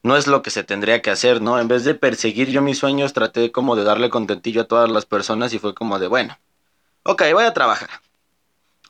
no 0.09 0.17
es 0.17 0.27
lo 0.27 0.41
que 0.41 0.51
se 0.51 0.65
tendría 0.65 1.03
que 1.03 1.11
hacer, 1.11 1.43
¿no? 1.43 1.61
En 1.61 1.69
vez 1.69 1.85
de 1.85 1.95
perseguir 1.95 2.49
yo 2.49 2.63
mis 2.63 2.79
sueños, 2.79 3.13
traté 3.13 3.53
como 3.53 3.77
de 3.77 3.85
darle 3.85 4.09
contentillo 4.09 4.63
a 4.63 4.65
todas 4.65 4.91
las 4.91 5.05
personas 5.05 5.53
y 5.53 5.59
fue 5.59 5.75
como 5.75 5.99
de, 5.99 6.07
bueno, 6.09 6.39
ok, 7.03 7.25
voy 7.35 7.45
a 7.45 7.53
trabajar. 7.53 7.91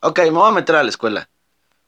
Ok, 0.01 0.21
me 0.21 0.31
voy 0.31 0.49
a 0.49 0.53
meter 0.55 0.77
a 0.77 0.85
la 0.85 0.89
escuela. 0.89 1.29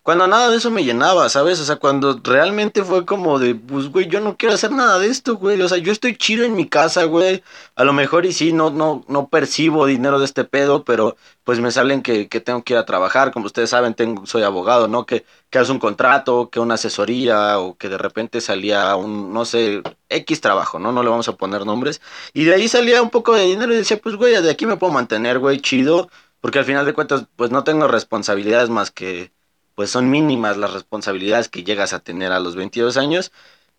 Cuando 0.03 0.27
nada 0.27 0.49
de 0.51 0.57
eso 0.57 0.71
me 0.71 0.83
llenaba, 0.83 1.29
¿sabes? 1.29 1.61
O 1.61 1.65
sea, 1.65 1.77
cuando 1.77 2.19
realmente 2.25 2.83
fue 2.85 3.05
como 3.05 3.39
de, 3.39 3.55
pues, 3.55 3.89
güey, 3.91 4.09
yo 4.09 4.21
no 4.21 4.37
quiero 4.39 4.55
hacer 4.55 4.73
nada 4.73 4.99
de 4.99 5.09
esto, 5.09 5.37
güey. 5.37 5.61
O 5.61 5.69
sea, 5.69 5.77
yo 5.77 5.93
estoy 5.93 6.17
chido 6.17 6.45
en 6.47 6.57
mi 6.57 6.67
casa, 6.69 7.05
güey. 7.05 7.43
A 7.75 7.85
lo 7.85 7.93
mejor 7.93 8.25
y 8.25 8.33
sí, 8.33 8.53
no, 8.55 8.71
no, 8.71 9.05
no 9.09 9.29
percibo 9.29 9.85
dinero 9.85 10.19
de 10.19 10.25
este 10.25 10.45
pedo, 10.45 10.85
pero 10.85 11.17
pues 11.45 11.61
me 11.61 11.71
salen 11.71 12.03
que, 12.03 12.29
que 12.29 12.41
tengo 12.41 12.65
que 12.65 12.73
ir 12.73 12.79
a 12.79 12.87
trabajar. 12.87 13.31
Como 13.31 13.45
ustedes 13.47 13.71
saben, 13.71 13.93
tengo, 13.95 14.25
soy 14.27 14.43
abogado, 14.43 14.89
¿no? 14.89 15.05
Que, 15.05 15.27
que 15.51 15.59
hace 15.59 15.71
un 15.71 15.79
contrato, 15.79 16.49
que 16.51 16.61
una 16.61 16.75
asesoría, 16.75 17.59
o 17.59 17.77
que 17.77 17.91
de 17.91 17.99
repente 17.99 18.41
salía 18.41 18.97
un, 18.97 19.35
no 19.35 19.45
sé, 19.45 19.83
X 20.09 20.41
trabajo, 20.41 20.79
¿no? 20.79 20.93
No 20.93 21.03
le 21.03 21.11
vamos 21.11 21.29
a 21.29 21.37
poner 21.37 21.67
nombres. 21.67 22.01
Y 22.33 22.45
de 22.45 22.55
ahí 22.55 22.69
salía 22.69 23.03
un 23.03 23.11
poco 23.11 23.35
de 23.35 23.45
dinero 23.45 23.73
y 23.75 23.77
decía, 23.77 23.99
pues, 24.03 24.17
güey, 24.17 24.41
de 24.41 24.51
aquí 24.51 24.65
me 24.65 24.79
puedo 24.79 24.93
mantener, 24.95 25.39
güey, 25.39 25.61
chido. 25.61 26.09
Porque 26.41 26.59
al 26.59 26.65
final 26.65 26.87
de 26.87 26.95
cuentas, 26.95 27.27
pues 27.37 27.51
no 27.51 27.65
tengo 27.65 27.87
responsabilidades 27.87 28.71
más 28.71 28.91
que 28.91 29.31
pues 29.81 29.93
son 29.93 30.11
mínimas 30.11 30.59
las 30.59 30.75
responsabilidades 30.75 31.49
que 31.49 31.65
llegas 31.65 31.95
a 31.95 32.01
tener 32.01 32.33
a 32.33 32.39
los 32.39 32.55
22 32.55 32.99
años. 32.99 33.33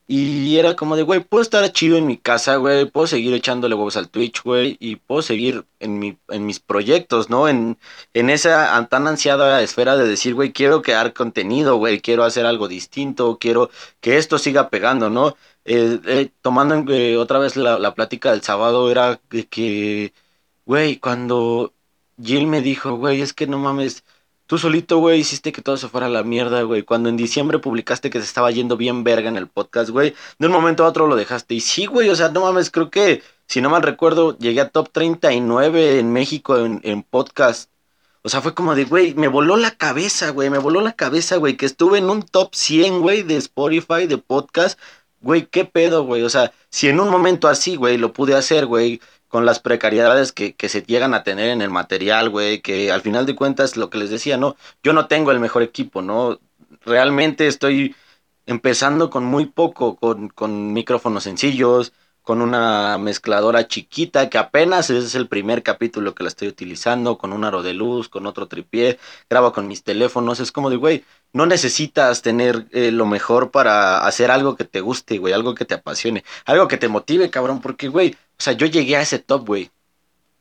Y 0.07 0.57
era 0.57 0.75
como 0.75 0.95
de, 0.95 1.03
güey, 1.03 1.19
puedo 1.19 1.43
estar 1.43 1.71
chido 1.73 1.95
en 1.95 2.07
mi 2.07 2.17
casa, 2.17 2.55
güey, 2.55 2.85
puedo 2.85 3.05
seguir 3.05 3.35
echándole 3.35 3.75
huevos 3.75 3.97
al 3.97 4.09
Twitch, 4.09 4.41
güey, 4.41 4.77
y 4.79 4.95
puedo 4.95 5.21
seguir 5.21 5.63
en, 5.79 5.99
mi, 5.99 6.17
en 6.29 6.47
mis 6.47 6.59
proyectos, 6.59 7.29
¿no? 7.29 7.47
En, 7.47 7.77
esa 8.15 8.87
tan 8.89 9.07
ansiada 9.07 9.61
esfera 9.61 9.95
de 9.95 10.07
decir, 10.07 10.33
güey, 10.33 10.51
quiero 10.53 10.81
crear 10.81 11.13
contenido, 11.13 11.75
güey, 11.75 12.01
quiero 12.01 12.23
hacer 12.23 12.47
algo 12.47 12.67
distinto, 12.67 13.37
quiero 13.39 13.69
que 13.99 14.17
esto 14.17 14.39
siga 14.39 14.71
pegando, 14.71 15.11
¿no? 15.11 15.35
Eh, 15.65 15.99
eh, 16.07 16.31
tomando 16.41 16.91
eh, 16.91 17.15
otra 17.17 17.37
vez 17.37 17.57
la, 17.57 17.77
la 17.77 17.93
plática 17.93 18.31
del 18.31 18.41
sábado, 18.41 18.89
era 18.89 19.21
que, 19.51 20.13
güey, 20.65 20.97
cuando 20.97 21.73
Jill 22.19 22.47
me 22.47 22.61
dijo, 22.61 22.95
güey, 22.97 23.21
es 23.21 23.33
que 23.33 23.45
no 23.45 23.59
mames, 23.59 24.03
Tú 24.51 24.57
solito, 24.57 24.97
güey, 24.97 25.21
hiciste 25.21 25.53
que 25.53 25.61
todo 25.61 25.77
se 25.77 25.87
fuera 25.87 26.07
a 26.07 26.09
la 26.09 26.23
mierda, 26.23 26.63
güey. 26.63 26.83
Cuando 26.83 27.07
en 27.07 27.15
diciembre 27.15 27.59
publicaste 27.59 28.09
que 28.09 28.19
se 28.19 28.25
estaba 28.25 28.51
yendo 28.51 28.75
bien 28.75 29.05
verga 29.05 29.29
en 29.29 29.37
el 29.37 29.47
podcast, 29.47 29.89
güey, 29.91 30.13
de 30.39 30.47
un 30.47 30.51
momento 30.51 30.83
a 30.83 30.89
otro 30.89 31.07
lo 31.07 31.15
dejaste. 31.15 31.53
Y 31.53 31.61
sí, 31.61 31.85
güey, 31.85 32.09
o 32.09 32.17
sea, 32.17 32.27
no 32.27 32.41
mames, 32.41 32.69
creo 32.69 32.89
que, 32.89 33.23
si 33.47 33.61
no 33.61 33.69
mal 33.69 33.81
recuerdo, 33.81 34.37
llegué 34.39 34.59
a 34.59 34.67
top 34.67 34.89
39 34.91 35.99
en 35.99 36.11
México 36.11 36.57
en, 36.57 36.81
en 36.83 37.01
podcast. 37.01 37.71
O 38.23 38.27
sea, 38.27 38.41
fue 38.41 38.53
como 38.53 38.75
de, 38.75 38.83
güey, 38.83 39.13
me 39.13 39.29
voló 39.29 39.55
la 39.55 39.71
cabeza, 39.71 40.31
güey, 40.31 40.49
me 40.49 40.57
voló 40.57 40.81
la 40.81 40.97
cabeza, 40.97 41.37
güey, 41.37 41.55
que 41.55 41.65
estuve 41.65 41.99
en 41.99 42.09
un 42.09 42.21
top 42.21 42.53
100, 42.53 42.99
güey, 42.99 43.23
de 43.23 43.37
Spotify, 43.37 44.05
de 44.05 44.17
podcast. 44.17 44.77
Güey, 45.21 45.45
qué 45.45 45.63
pedo, 45.63 46.03
güey. 46.03 46.23
O 46.23 46.29
sea, 46.29 46.51
si 46.69 46.89
en 46.89 46.99
un 46.99 47.09
momento 47.09 47.47
así, 47.47 47.77
güey, 47.77 47.97
lo 47.97 48.11
pude 48.11 48.35
hacer, 48.35 48.65
güey, 48.65 48.99
con 49.31 49.45
las 49.45 49.59
precariedades 49.59 50.33
que, 50.33 50.53
que, 50.55 50.69
se 50.69 50.83
llegan 50.83 51.13
a 51.13 51.23
tener 51.23 51.49
en 51.49 51.61
el 51.61 51.69
material, 51.69 52.29
güey, 52.29 52.61
que 52.61 52.91
al 52.91 53.01
final 53.01 53.25
de 53.25 53.35
cuentas, 53.35 53.77
lo 53.77 53.89
que 53.89 53.97
les 53.97 54.09
decía, 54.09 54.37
¿no? 54.37 54.57
Yo 54.83 54.91
no 54.91 55.07
tengo 55.07 55.31
el 55.31 55.39
mejor 55.39 55.63
equipo, 55.63 56.01
¿no? 56.01 56.39
Realmente 56.85 57.47
estoy 57.47 57.95
empezando 58.45 59.09
con 59.09 59.23
muy 59.23 59.45
poco, 59.45 59.95
con, 59.95 60.27
con 60.27 60.73
micrófonos 60.73 61.23
sencillos, 61.23 61.93
con 62.23 62.41
una 62.41 62.97
mezcladora 62.97 63.67
chiquita 63.67 64.29
que 64.29 64.37
apenas 64.37 64.89
es 64.89 65.15
el 65.15 65.27
primer 65.27 65.63
capítulo 65.63 66.13
que 66.13 66.23
la 66.23 66.29
estoy 66.29 66.47
utilizando, 66.47 67.17
con 67.17 67.33
un 67.33 67.43
aro 67.43 67.63
de 67.63 67.73
luz, 67.73 68.09
con 68.09 68.25
otro 68.27 68.47
tripié, 68.47 68.99
grabo 69.29 69.53
con 69.53 69.67
mis 69.67 69.83
teléfonos, 69.83 70.39
es 70.39 70.51
como 70.51 70.69
de, 70.69 70.75
güey, 70.75 71.03
no 71.33 71.45
necesitas 71.45 72.21
tener 72.21 72.67
eh, 72.71 72.91
lo 72.91 73.05
mejor 73.05 73.51
para 73.51 74.05
hacer 74.05 74.31
algo 74.31 74.55
que 74.55 74.65
te 74.65 74.81
guste, 74.81 75.17
güey, 75.17 75.33
algo 75.33 75.55
que 75.55 75.65
te 75.65 75.73
apasione, 75.73 76.23
algo 76.45 76.67
que 76.67 76.77
te 76.77 76.87
motive, 76.87 77.29
cabrón, 77.29 77.61
porque, 77.61 77.87
güey, 77.87 78.11
o 78.11 78.43
sea, 78.43 78.53
yo 78.53 78.67
llegué 78.67 78.97
a 78.97 79.01
ese 79.01 79.19
top, 79.19 79.47
güey. 79.47 79.71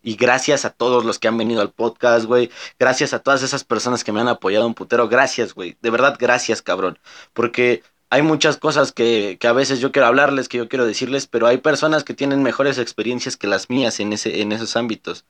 Y 0.03 0.17
gracias 0.17 0.65
a 0.65 0.71
todos 0.71 1.05
los 1.05 1.19
que 1.19 1.29
han 1.29 1.37
venido 1.37 1.61
al 1.61 1.73
podcast, 1.73 2.25
güey. 2.25 2.51
Gracias 2.79 3.13
a 3.13 3.19
todas 3.19 3.43
esas 3.43 3.65
personas 3.65 4.03
que 4.03 4.13
me 4.13 4.21
han 4.21 4.29
apoyado 4.29 4.67
un 4.67 4.73
putero. 4.73 5.09
Gracias, 5.09 5.53
güey. 5.55 5.77
De 5.83 5.91
verdad, 5.91 6.17
gracias, 6.19 6.63
cabrón. 6.63 6.99
Porque 7.35 7.83
hay 8.11 8.23
muchas 8.23 8.57
cosas 8.59 8.93
que, 8.93 9.38
que, 9.40 9.47
a 9.47 9.52
veces 9.52 9.81
yo 9.81 9.93
quiero 9.93 10.09
hablarles, 10.09 10.49
que 10.49 10.59
yo 10.59 10.69
quiero 10.69 10.85
decirles, 10.85 11.26
pero 11.29 11.47
hay 11.47 11.59
personas 11.59 12.05
que 12.05 12.14
tienen 12.14 12.43
mejores 12.43 12.79
experiencias 12.79 13.37
que 13.37 13.47
las 13.47 13.71
mías 13.71 14.00
en, 14.00 14.12
ese, 14.12 14.43
en 14.43 14.52
esos 14.52 14.76
ámbitos. 14.76 15.25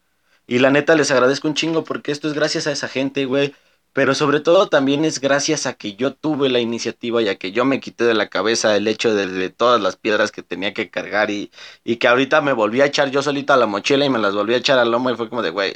Y 0.46 0.58
la 0.58 0.70
neta 0.70 0.96
les 0.96 1.10
agradezco 1.10 1.46
un 1.48 1.54
chingo 1.54 1.84
porque 1.84 2.10
esto 2.10 2.26
es 2.28 2.34
gracias 2.34 2.66
a 2.66 2.72
esa 2.72 2.88
gente, 2.88 3.26
güey. 3.26 3.54
Pero 3.92 4.14
sobre 4.14 4.40
todo 4.40 4.68
también 4.68 5.04
es 5.04 5.20
gracias 5.20 5.66
a 5.66 5.74
que 5.74 5.94
yo 5.96 6.14
tuve 6.14 6.48
la 6.48 6.60
iniciativa 6.60 7.20
y 7.22 7.28
a 7.28 7.36
que 7.36 7.52
yo 7.52 7.64
me 7.64 7.80
quité 7.80 8.04
de 8.04 8.14
la 8.14 8.28
cabeza 8.28 8.76
el 8.76 8.86
hecho 8.88 9.14
de, 9.14 9.50
todas 9.50 9.80
las 9.80 9.96
piedras 9.96 10.30
que 10.32 10.42
tenía 10.42 10.72
que 10.74 10.90
cargar 10.90 11.30
y, 11.30 11.50
y, 11.84 11.96
que 11.96 12.08
ahorita 12.08 12.40
me 12.40 12.52
volví 12.52 12.80
a 12.80 12.86
echar 12.86 13.10
yo 13.10 13.22
solito 13.22 13.52
a 13.52 13.56
la 13.56 13.66
mochila 13.66 14.04
y 14.04 14.10
me 14.10 14.18
las 14.20 14.34
volví 14.34 14.54
a 14.54 14.58
echar 14.58 14.78
al 14.78 14.92
lomo 14.92 15.10
y 15.10 15.16
fue 15.16 15.28
como 15.28 15.42
de, 15.42 15.50
güey, 15.50 15.74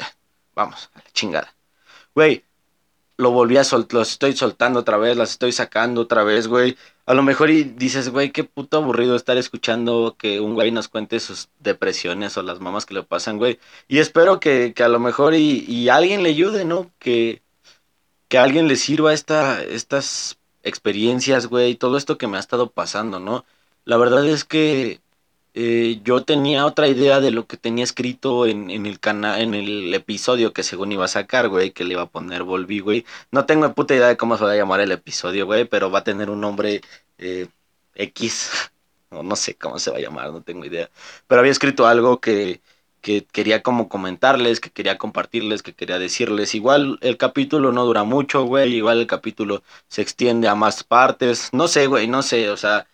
vamos, 0.54 0.90
a 0.94 0.98
la 0.98 1.10
chingada. 1.12 1.54
Güey, 2.14 2.44
lo 3.16 3.30
volví 3.30 3.56
a 3.56 3.64
soltar, 3.64 3.98
los 3.98 4.12
estoy 4.12 4.36
soltando 4.36 4.80
otra 4.80 4.96
vez, 4.96 5.16
las 5.16 5.30
estoy 5.32 5.52
sacando 5.52 6.02
otra 6.02 6.24
vez, 6.24 6.48
güey. 6.48 6.76
A 7.06 7.12
lo 7.14 7.22
mejor 7.22 7.50
y 7.50 7.64
dices, 7.64 8.08
güey, 8.08 8.30
qué 8.30 8.44
puto 8.44 8.78
aburrido 8.78 9.14
estar 9.14 9.36
escuchando 9.36 10.16
que 10.18 10.40
un 10.40 10.54
güey 10.54 10.70
nos 10.70 10.88
cuente 10.88 11.20
sus 11.20 11.50
depresiones 11.60 12.36
o 12.38 12.42
las 12.42 12.60
mamás 12.60 12.86
que 12.86 12.94
le 12.94 13.02
pasan, 13.02 13.36
güey. 13.36 13.58
Y 13.88 13.98
espero 13.98 14.40
que, 14.40 14.72
que 14.74 14.82
a 14.84 14.88
lo 14.88 14.98
mejor 15.00 15.34
y, 15.34 15.64
y, 15.68 15.90
alguien 15.90 16.22
le 16.22 16.30
ayude, 16.30 16.64
¿no? 16.64 16.90
Que, 16.98 17.42
que 18.28 18.38
alguien 18.38 18.68
le 18.68 18.76
sirva 18.76 19.12
esta, 19.14 19.62
estas 19.62 20.38
experiencias, 20.62 21.46
güey, 21.48 21.76
todo 21.76 21.98
esto 21.98 22.18
que 22.18 22.26
me 22.26 22.38
ha 22.38 22.40
estado 22.40 22.70
pasando, 22.70 23.20
¿no? 23.20 23.44
La 23.84 23.98
verdad 23.98 24.26
es 24.26 24.44
que 24.44 25.00
eh, 25.56 26.00
yo 26.02 26.24
tenía 26.24 26.66
otra 26.66 26.88
idea 26.88 27.20
de 27.20 27.30
lo 27.30 27.46
que 27.46 27.56
tenía 27.56 27.84
escrito 27.84 28.46
en, 28.46 28.70
el 28.70 28.98
canal, 28.98 29.40
en 29.40 29.54
el 29.54 29.94
episodio 29.94 30.52
que 30.52 30.64
según 30.64 30.90
iba 30.90 31.04
a 31.04 31.08
sacar, 31.08 31.48
güey, 31.48 31.70
que 31.70 31.84
le 31.84 31.92
iba 31.94 32.02
a 32.02 32.06
poner 32.06 32.42
Volví, 32.42 32.80
güey. 32.80 33.06
No 33.30 33.46
tengo 33.46 33.72
puta 33.72 33.94
idea 33.94 34.08
de 34.08 34.16
cómo 34.16 34.36
se 34.36 34.44
va 34.44 34.52
a 34.52 34.56
llamar 34.56 34.80
el 34.80 34.90
episodio, 34.90 35.46
güey, 35.46 35.64
pero 35.64 35.90
va 35.92 36.00
a 36.00 36.04
tener 36.04 36.28
un 36.28 36.40
nombre 36.40 36.80
eh, 37.18 37.46
X, 37.94 38.50
o 39.10 39.22
no 39.22 39.36
sé 39.36 39.54
cómo 39.56 39.78
se 39.78 39.90
va 39.92 39.98
a 39.98 40.00
llamar, 40.00 40.32
no 40.32 40.42
tengo 40.42 40.64
idea. 40.64 40.90
Pero 41.28 41.40
había 41.40 41.52
escrito 41.52 41.86
algo 41.86 42.20
que, 42.20 42.60
que 43.00 43.24
quería 43.24 43.62
como 43.62 43.88
comentarles, 43.88 44.60
que 44.60 44.70
quería 44.70 44.98
compartirles, 44.98 45.62
que 45.62 45.74
quería 45.74 45.98
decirles. 46.00 46.54
Igual 46.56 46.98
el 47.00 47.16
capítulo 47.16 47.72
no 47.72 47.84
dura 47.84 48.04
mucho, 48.04 48.44
güey, 48.44 48.74
igual 48.74 49.00
el 49.00 49.06
capítulo 49.06 49.62
se 49.88 50.02
extiende 50.02 50.48
a 50.48 50.56
más 50.56 50.84
partes. 50.84 51.50
No 51.52 51.68
sé, 51.68 51.86
güey, 51.86 52.08
no 52.08 52.22
sé, 52.22 52.50
o 52.50 52.56
sea 52.56 52.86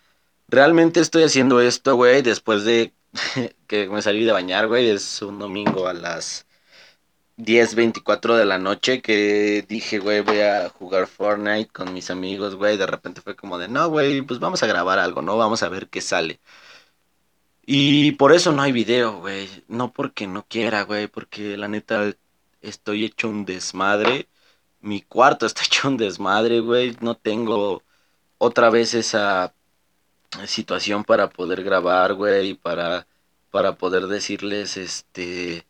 realmente 0.51 1.01
estoy 1.01 1.25
haciendo 1.25 1.61
esto, 1.61 1.97
güey, 1.97 2.23
después 2.23 2.65
de 2.65 2.93
que 3.67 3.89
me 3.89 4.03
salí 4.03 4.25
de 4.25 4.33
bañar, 4.33 4.69
güey. 4.69 4.89
Es 4.91 5.23
un 5.23 5.39
domingo 5.39 5.89
a 5.89 5.95
las 5.95 6.47
10.24 7.39 8.37
de 8.37 8.45
la 8.45 8.59
noche 8.59 9.03
que 9.03 9.65
dije, 9.69 9.99
güey, 9.99 10.21
voy 10.23 10.41
a 10.41 10.69
jugar 10.71 11.07
Fortnite 11.07 11.71
con 11.73 11.93
mis 11.95 12.11
amigos, 12.11 12.57
güey. 12.57 12.77
De 12.77 12.87
repente 12.87 13.21
fue 13.23 13.37
como 13.37 13.59
de, 13.59 13.69
no, 13.69 13.89
güey, 13.89 14.23
pues 14.23 14.41
vamos 14.41 14.63
a 14.63 14.67
grabar 14.67 14.99
algo, 14.99 15.23
¿no? 15.23 15.37
Vamos 15.37 15.63
a 15.63 15.69
ver 15.69 15.89
qué 15.89 16.01
sale. 16.01 16.41
Y 17.65 18.13
por 18.13 18.33
eso 18.33 18.53
no 18.53 18.63
hay 18.63 18.73
video, 18.73 19.21
güey. 19.21 19.49
No 19.69 19.93
porque 19.93 20.27
no 20.27 20.45
quiera, 20.47 20.83
güey, 20.83 21.07
porque 21.07 21.57
la 21.57 21.69
neta 21.69 22.15
estoy 22.63 23.05
hecho 23.05 23.29
un 23.29 23.45
desmadre. 23.45 24.29
Mi 24.81 25.03
cuarto 25.03 25.47
está 25.47 25.63
hecho 25.67 25.89
un 25.89 25.97
desmadre, 25.97 26.61
güey. 26.61 26.97
No 27.01 27.17
tengo 27.17 27.83
otra 28.39 28.71
vez 28.71 28.95
esa 28.95 29.55
situación 30.47 31.05
para 31.05 31.31
poder 31.31 31.63
grabar, 31.65 32.15
güey, 32.15 32.55
para, 32.55 33.07
para 33.51 33.77
poder 33.77 34.07
decirles, 34.07 34.77
este, 34.77 35.67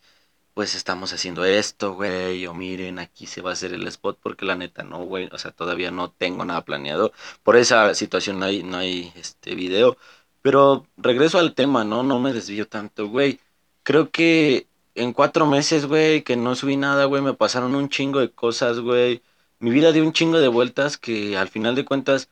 pues 0.55 0.75
estamos 0.75 1.13
haciendo 1.13 1.45
esto, 1.45 1.95
güey, 1.95 2.47
o 2.47 2.55
miren, 2.55 2.99
aquí 2.99 3.27
se 3.27 3.41
va 3.43 3.51
a 3.51 3.53
hacer 3.55 3.73
el 3.75 3.87
spot, 3.89 4.19
porque 4.23 4.45
la 4.45 4.57
neta 4.57 4.83
no, 4.83 4.99
güey, 5.05 5.29
o 5.33 5.39
sea, 5.39 5.53
todavía 5.53 5.91
no 5.91 6.11
tengo 6.11 6.45
nada 6.45 6.65
planeado. 6.65 7.13
Por 7.43 7.57
esa 7.57 7.95
situación 7.95 8.39
no 8.41 8.47
hay, 8.47 8.63
no 8.63 8.79
hay, 8.79 9.13
este, 9.17 9.55
video. 9.55 9.97
Pero 10.43 10.87
regreso 10.97 11.39
al 11.39 11.55
tema, 11.55 11.85
¿no? 11.85 12.03
No 12.03 12.19
me 12.21 12.33
desvío 12.33 12.67
tanto, 12.69 13.09
güey. 13.09 13.41
Creo 13.83 14.11
que 14.11 14.69
en 14.95 15.13
cuatro 15.13 15.47
meses, 15.47 15.87
güey, 15.87 16.23
que 16.23 16.37
no 16.37 16.55
subí 16.57 16.77
nada, 16.77 17.05
güey, 17.07 17.23
me 17.23 17.35
pasaron 17.35 17.75
un 17.75 17.89
chingo 17.89 18.21
de 18.21 18.31
cosas, 18.31 18.81
güey. 18.81 19.23
Mi 19.59 19.71
vida 19.71 19.93
dio 19.93 20.05
un 20.05 20.13
chingo 20.13 20.39
de 20.41 20.49
vueltas 20.49 20.97
que 20.99 21.37
al 21.37 21.49
final 21.49 21.75
de 21.75 21.85
cuentas 21.85 22.29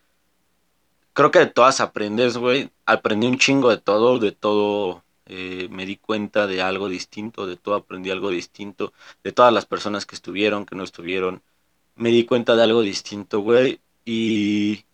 creo 1.12 1.30
que 1.30 1.40
de 1.40 1.46
todas 1.46 1.80
aprendes, 1.80 2.36
güey. 2.36 2.70
Aprendí 2.86 3.26
un 3.26 3.38
chingo 3.38 3.70
de 3.70 3.78
todo, 3.78 4.18
de 4.18 4.32
todo 4.32 5.04
eh, 5.26 5.68
me 5.70 5.84
di 5.86 5.96
cuenta 5.96 6.46
de 6.46 6.62
algo 6.62 6.88
distinto, 6.88 7.46
de 7.46 7.56
todo 7.56 7.74
aprendí 7.74 8.10
algo 8.10 8.30
distinto, 8.30 8.94
de 9.22 9.32
todas 9.32 9.52
las 9.52 9.66
personas 9.66 10.06
que 10.06 10.14
estuvieron, 10.14 10.64
que 10.66 10.74
no 10.74 10.84
estuvieron. 10.84 11.42
Me 11.96 12.10
di 12.10 12.24
cuenta 12.24 12.56
de 12.56 12.62
algo 12.62 12.82
distinto, 12.82 13.40
güey. 13.40 13.80
Y... 14.04 14.84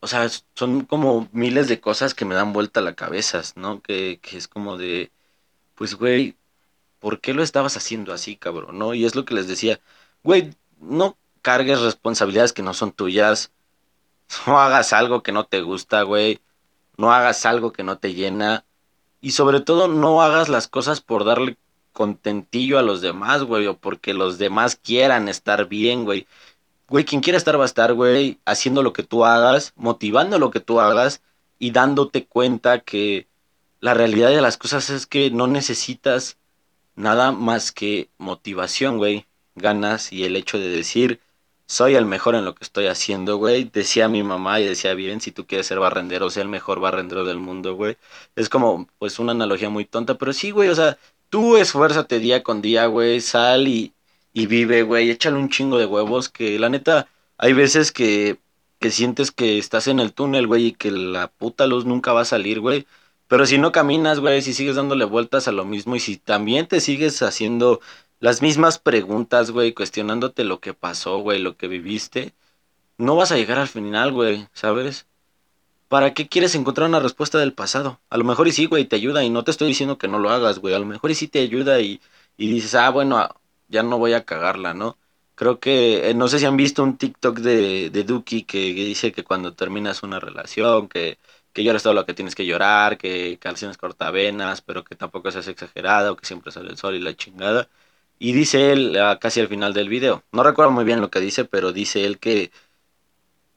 O 0.00 0.08
sea, 0.08 0.28
son 0.54 0.84
como 0.84 1.28
miles 1.32 1.68
de 1.68 1.80
cosas 1.80 2.14
que 2.14 2.24
me 2.26 2.34
dan 2.34 2.52
vuelta 2.52 2.80
a 2.80 2.82
la 2.82 2.94
cabeza, 2.94 3.42
¿no? 3.56 3.80
Que, 3.82 4.20
que 4.22 4.36
es 4.36 4.48
como 4.48 4.76
de... 4.76 5.10
Pues, 5.74 5.94
güey, 5.94 6.36
¿por 7.00 7.20
qué 7.20 7.34
lo 7.34 7.42
estabas 7.42 7.76
haciendo 7.76 8.12
así, 8.12 8.36
cabrón? 8.36 8.78
¿No? 8.78 8.94
Y 8.94 9.04
es 9.06 9.14
lo 9.14 9.24
que 9.24 9.34
les 9.34 9.48
decía, 9.48 9.80
güey, 10.22 10.54
no 10.80 11.16
cargues 11.42 11.80
responsabilidades 11.80 12.52
que 12.52 12.62
no 12.62 12.74
son 12.74 12.92
tuyas 12.92 13.52
no 14.46 14.60
hagas 14.60 14.92
algo 14.92 15.22
que 15.22 15.32
no 15.32 15.44
te 15.44 15.62
gusta, 15.62 16.02
güey. 16.02 16.40
no 16.96 17.12
hagas 17.12 17.46
algo 17.46 17.72
que 17.72 17.82
no 17.82 17.98
te 17.98 18.14
llena 18.14 18.64
y 19.20 19.32
sobre 19.32 19.60
todo 19.60 19.88
no 19.88 20.22
hagas 20.22 20.48
las 20.48 20.68
cosas 20.68 21.00
por 21.00 21.24
darle 21.24 21.56
contentillo 21.92 22.78
a 22.78 22.82
los 22.82 23.00
demás, 23.00 23.42
güey, 23.42 23.66
o 23.66 23.78
porque 23.78 24.14
los 24.14 24.38
demás 24.38 24.76
quieran 24.76 25.28
estar 25.28 25.66
bien, 25.66 26.04
güey. 26.04 26.26
Güey, 26.88 27.04
quien 27.04 27.22
quiera 27.22 27.38
estar 27.38 27.58
va 27.58 27.64
a 27.64 27.66
estar, 27.66 27.94
güey, 27.94 28.38
haciendo 28.44 28.82
lo 28.82 28.92
que 28.92 29.02
tú 29.02 29.24
hagas, 29.24 29.72
motivando 29.76 30.38
lo 30.38 30.50
que 30.50 30.60
tú 30.60 30.78
hagas 30.80 31.22
y 31.58 31.70
dándote 31.70 32.26
cuenta 32.26 32.80
que 32.80 33.26
la 33.80 33.94
realidad 33.94 34.28
de 34.28 34.42
las 34.42 34.58
cosas 34.58 34.90
es 34.90 35.06
que 35.06 35.30
no 35.30 35.46
necesitas 35.46 36.38
nada 36.94 37.32
más 37.32 37.72
que 37.72 38.10
motivación, 38.18 38.98
güey, 38.98 39.26
ganas 39.54 40.12
y 40.12 40.24
el 40.24 40.36
hecho 40.36 40.58
de 40.58 40.68
decir, 40.68 41.20
soy 41.66 41.94
el 41.96 42.06
mejor 42.06 42.34
en 42.34 42.44
lo 42.44 42.54
que 42.54 42.64
estoy 42.64 42.86
haciendo, 42.86 43.36
güey. 43.38 43.64
Decía 43.64 44.08
mi 44.08 44.22
mamá 44.22 44.60
y 44.60 44.64
decía 44.66 44.94
bien, 44.94 45.20
si 45.20 45.32
tú 45.32 45.46
quieres 45.46 45.66
ser 45.66 45.78
barrendero, 45.80 46.30
sea 46.30 46.42
el 46.42 46.48
mejor 46.48 46.80
barrendero 46.80 47.24
del 47.24 47.38
mundo, 47.38 47.74
güey. 47.74 47.96
Es 48.36 48.48
como, 48.48 48.88
pues, 48.98 49.18
una 49.18 49.32
analogía 49.32 49.68
muy 49.70 49.84
tonta, 49.84 50.16
pero 50.16 50.32
sí, 50.32 50.50
güey, 50.50 50.68
o 50.68 50.74
sea, 50.74 50.98
tú 51.28 51.56
esfuérzate 51.56 52.18
día 52.20 52.42
con 52.42 52.62
día, 52.62 52.86
güey, 52.86 53.20
sal 53.20 53.68
y, 53.68 53.92
y 54.32 54.46
vive, 54.46 54.82
güey, 54.82 55.10
échale 55.10 55.36
un 55.36 55.48
chingo 55.50 55.78
de 55.78 55.86
huevos, 55.86 56.28
que 56.28 56.58
la 56.58 56.68
neta, 56.68 57.08
hay 57.38 57.52
veces 57.52 57.92
que, 57.92 58.38
que 58.78 58.90
sientes 58.90 59.30
que 59.32 59.58
estás 59.58 59.88
en 59.88 60.00
el 60.00 60.12
túnel, 60.12 60.46
güey, 60.46 60.66
y 60.66 60.72
que 60.72 60.90
la 60.90 61.28
puta 61.28 61.66
luz 61.66 61.84
nunca 61.84 62.12
va 62.12 62.22
a 62.22 62.24
salir, 62.24 62.60
güey. 62.60 62.86
Pero 63.28 63.44
si 63.46 63.58
no 63.58 63.72
caminas, 63.72 64.20
güey, 64.20 64.40
si 64.42 64.54
sigues 64.54 64.76
dándole 64.76 65.04
vueltas 65.04 65.48
a 65.48 65.52
lo 65.52 65.64
mismo 65.64 65.96
y 65.96 66.00
si 66.00 66.16
también 66.16 66.66
te 66.68 66.80
sigues 66.80 67.22
haciendo 67.22 67.80
las 68.20 68.42
mismas 68.42 68.78
preguntas, 68.78 69.50
güey, 69.50 69.74
cuestionándote 69.74 70.44
lo 70.44 70.60
que 70.60 70.74
pasó, 70.74 71.18
güey, 71.18 71.40
lo 71.40 71.56
que 71.56 71.68
viviste, 71.68 72.34
no 72.98 73.16
vas 73.16 73.32
a 73.32 73.36
llegar 73.36 73.58
al 73.58 73.68
final, 73.68 74.12
güey, 74.12 74.48
¿sabes? 74.52 75.06
¿Para 75.88 76.14
qué 76.14 76.28
quieres 76.28 76.54
encontrar 76.54 76.88
una 76.88 77.00
respuesta 77.00 77.38
del 77.38 77.52
pasado? 77.52 78.00
A 78.10 78.16
lo 78.18 78.24
mejor 78.24 78.48
y 78.48 78.52
sí, 78.52 78.66
güey, 78.66 78.86
te 78.86 78.96
ayuda 78.96 79.22
y 79.24 79.30
no 79.30 79.44
te 79.44 79.50
estoy 79.52 79.68
diciendo 79.68 79.98
que 79.98 80.08
no 80.08 80.18
lo 80.18 80.30
hagas, 80.30 80.58
güey, 80.58 80.74
a 80.74 80.78
lo 80.78 80.86
mejor 80.86 81.10
y 81.10 81.14
sí 81.14 81.28
te 81.28 81.40
ayuda 81.40 81.80
y, 81.80 82.00
y 82.36 82.48
dices, 82.52 82.74
ah, 82.74 82.90
bueno, 82.90 83.18
ah, 83.18 83.36
ya 83.68 83.82
no 83.82 83.98
voy 83.98 84.12
a 84.14 84.24
cagarla, 84.24 84.74
¿no? 84.74 84.98
Creo 85.34 85.60
que, 85.60 86.10
eh, 86.10 86.14
no 86.14 86.28
sé 86.28 86.38
si 86.38 86.46
han 86.46 86.56
visto 86.56 86.82
un 86.82 86.96
TikTok 86.98 87.38
de, 87.40 87.90
de 87.90 88.04
Duki 88.04 88.44
que, 88.44 88.58
dice 88.74 89.12
que 89.12 89.24
cuando 89.24 89.54
terminas 89.54 90.02
una 90.02 90.20
relación, 90.20 90.88
que 90.88 91.18
que 91.56 91.64
llores 91.64 91.82
todo 91.82 91.94
lo 91.94 92.04
que 92.04 92.12
tienes 92.12 92.34
que 92.34 92.44
llorar, 92.44 92.98
que 92.98 93.38
calcines 93.38 93.78
cortavenas, 93.78 94.60
pero 94.60 94.84
que 94.84 94.94
tampoco 94.94 95.30
seas 95.30 95.48
exagerado, 95.48 96.14
que 96.14 96.26
siempre 96.26 96.52
sale 96.52 96.68
el 96.70 96.76
sol 96.76 96.94
y 96.96 97.00
la 97.00 97.16
chingada. 97.16 97.70
Y 98.18 98.32
dice 98.32 98.72
él 98.72 98.98
ah, 98.98 99.18
casi 99.20 99.40
al 99.40 99.48
final 99.48 99.74
del 99.74 99.88
video, 99.88 100.24
no 100.32 100.42
recuerdo 100.42 100.72
muy 100.72 100.84
bien 100.84 101.00
lo 101.00 101.10
que 101.10 101.20
dice, 101.20 101.44
pero 101.44 101.72
dice 101.72 102.04
él 102.04 102.18
que, 102.18 102.50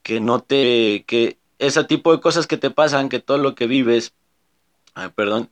que 0.03 0.19
no 0.19 0.41
te, 0.41 1.05
que 1.07 1.37
ese 1.59 1.83
tipo 1.85 2.11
de 2.13 2.21
cosas 2.21 2.47
que 2.47 2.57
te 2.57 2.71
pasan, 2.71 3.09
que 3.09 3.19
todo 3.19 3.37
lo 3.37 3.55
que 3.55 3.67
vives, 3.67 4.13
perdón, 5.15 5.49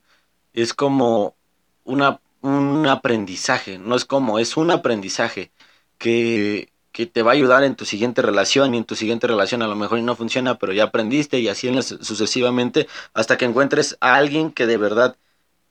es 0.52 0.74
como 0.74 1.36
una, 1.84 2.20
un 2.42 2.86
aprendizaje, 2.86 3.78
no 3.78 3.96
es 3.96 4.04
como, 4.04 4.38
es 4.38 4.56
un 4.56 4.70
aprendizaje 4.70 5.52
que, 5.98 6.70
que 6.92 7.06
te 7.06 7.22
va 7.22 7.32
a 7.32 7.34
ayudar 7.34 7.64
en 7.64 7.76
tu 7.76 7.84
siguiente 7.84 8.22
relación 8.22 8.74
y 8.74 8.78
en 8.78 8.84
tu 8.84 8.94
siguiente 8.96 9.26
relación 9.26 9.62
a 9.62 9.68
lo 9.68 9.76
mejor 9.76 10.00
no 10.00 10.16
funciona, 10.16 10.58
pero 10.58 10.72
ya 10.72 10.84
aprendiste 10.84 11.38
y 11.40 11.48
así 11.48 11.70
sucesivamente 11.82 12.88
hasta 13.14 13.38
que 13.38 13.44
encuentres 13.44 13.96
a 14.00 14.16
alguien 14.16 14.50
que 14.50 14.66
de 14.66 14.76
verdad 14.78 15.16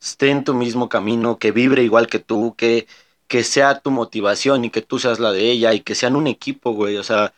esté 0.01 0.29
en 0.29 0.43
tu 0.43 0.53
mismo 0.53 0.89
camino, 0.89 1.37
que 1.39 1.51
vibre 1.51 1.83
igual 1.83 2.07
que 2.07 2.19
tú, 2.19 2.55
que, 2.57 2.87
que 3.27 3.43
sea 3.43 3.79
tu 3.79 3.91
motivación 3.91 4.65
y 4.65 4.69
que 4.71 4.81
tú 4.81 4.99
seas 4.99 5.19
la 5.19 5.31
de 5.31 5.51
ella 5.51 5.73
y 5.73 5.81
que 5.81 5.95
sean 5.95 6.15
un 6.15 6.27
equipo, 6.27 6.71
güey, 6.73 6.97
o 6.97 7.03
sea, 7.03 7.33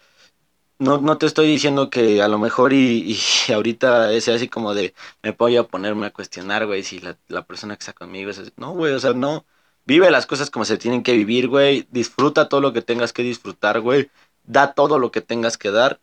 no, 0.79 0.99
no 0.99 1.17
te 1.17 1.25
estoy 1.25 1.47
diciendo 1.47 1.89
que 1.89 2.21
a 2.21 2.27
lo 2.27 2.39
mejor 2.39 2.73
y, 2.73 3.17
ahorita 3.53 4.13
es 4.13 4.27
así 4.29 4.47
como 4.47 4.73
de 4.73 4.93
me 5.23 5.31
voy 5.31 5.57
a 5.57 5.63
ponerme 5.63 6.07
a 6.07 6.13
cuestionar, 6.13 6.65
güey, 6.67 6.83
si 6.83 6.99
la, 6.99 7.17
la 7.27 7.43
persona 7.45 7.75
que 7.75 7.81
está 7.81 7.93
conmigo 7.93 8.31
es 8.31 8.39
así. 8.39 8.51
No, 8.57 8.73
güey, 8.73 8.93
o 8.93 8.99
sea, 8.99 9.13
no 9.13 9.45
Vive 9.89 10.11
las 10.11 10.27
cosas 10.27 10.51
como 10.51 10.65
se 10.65 10.77
tienen 10.77 11.01
que 11.01 11.13
vivir, 11.13 11.47
güey. 11.47 11.87
Disfruta 11.89 12.47
todo 12.47 12.61
lo 12.61 12.73
que 12.73 12.83
tengas 12.83 13.11
que 13.11 13.23
disfrutar, 13.23 13.81
güey. 13.81 14.11
Da 14.43 14.73
todo 14.73 14.99
lo 14.99 15.09
que 15.11 15.19
tengas 15.19 15.57
que 15.57 15.71
dar. 15.71 15.99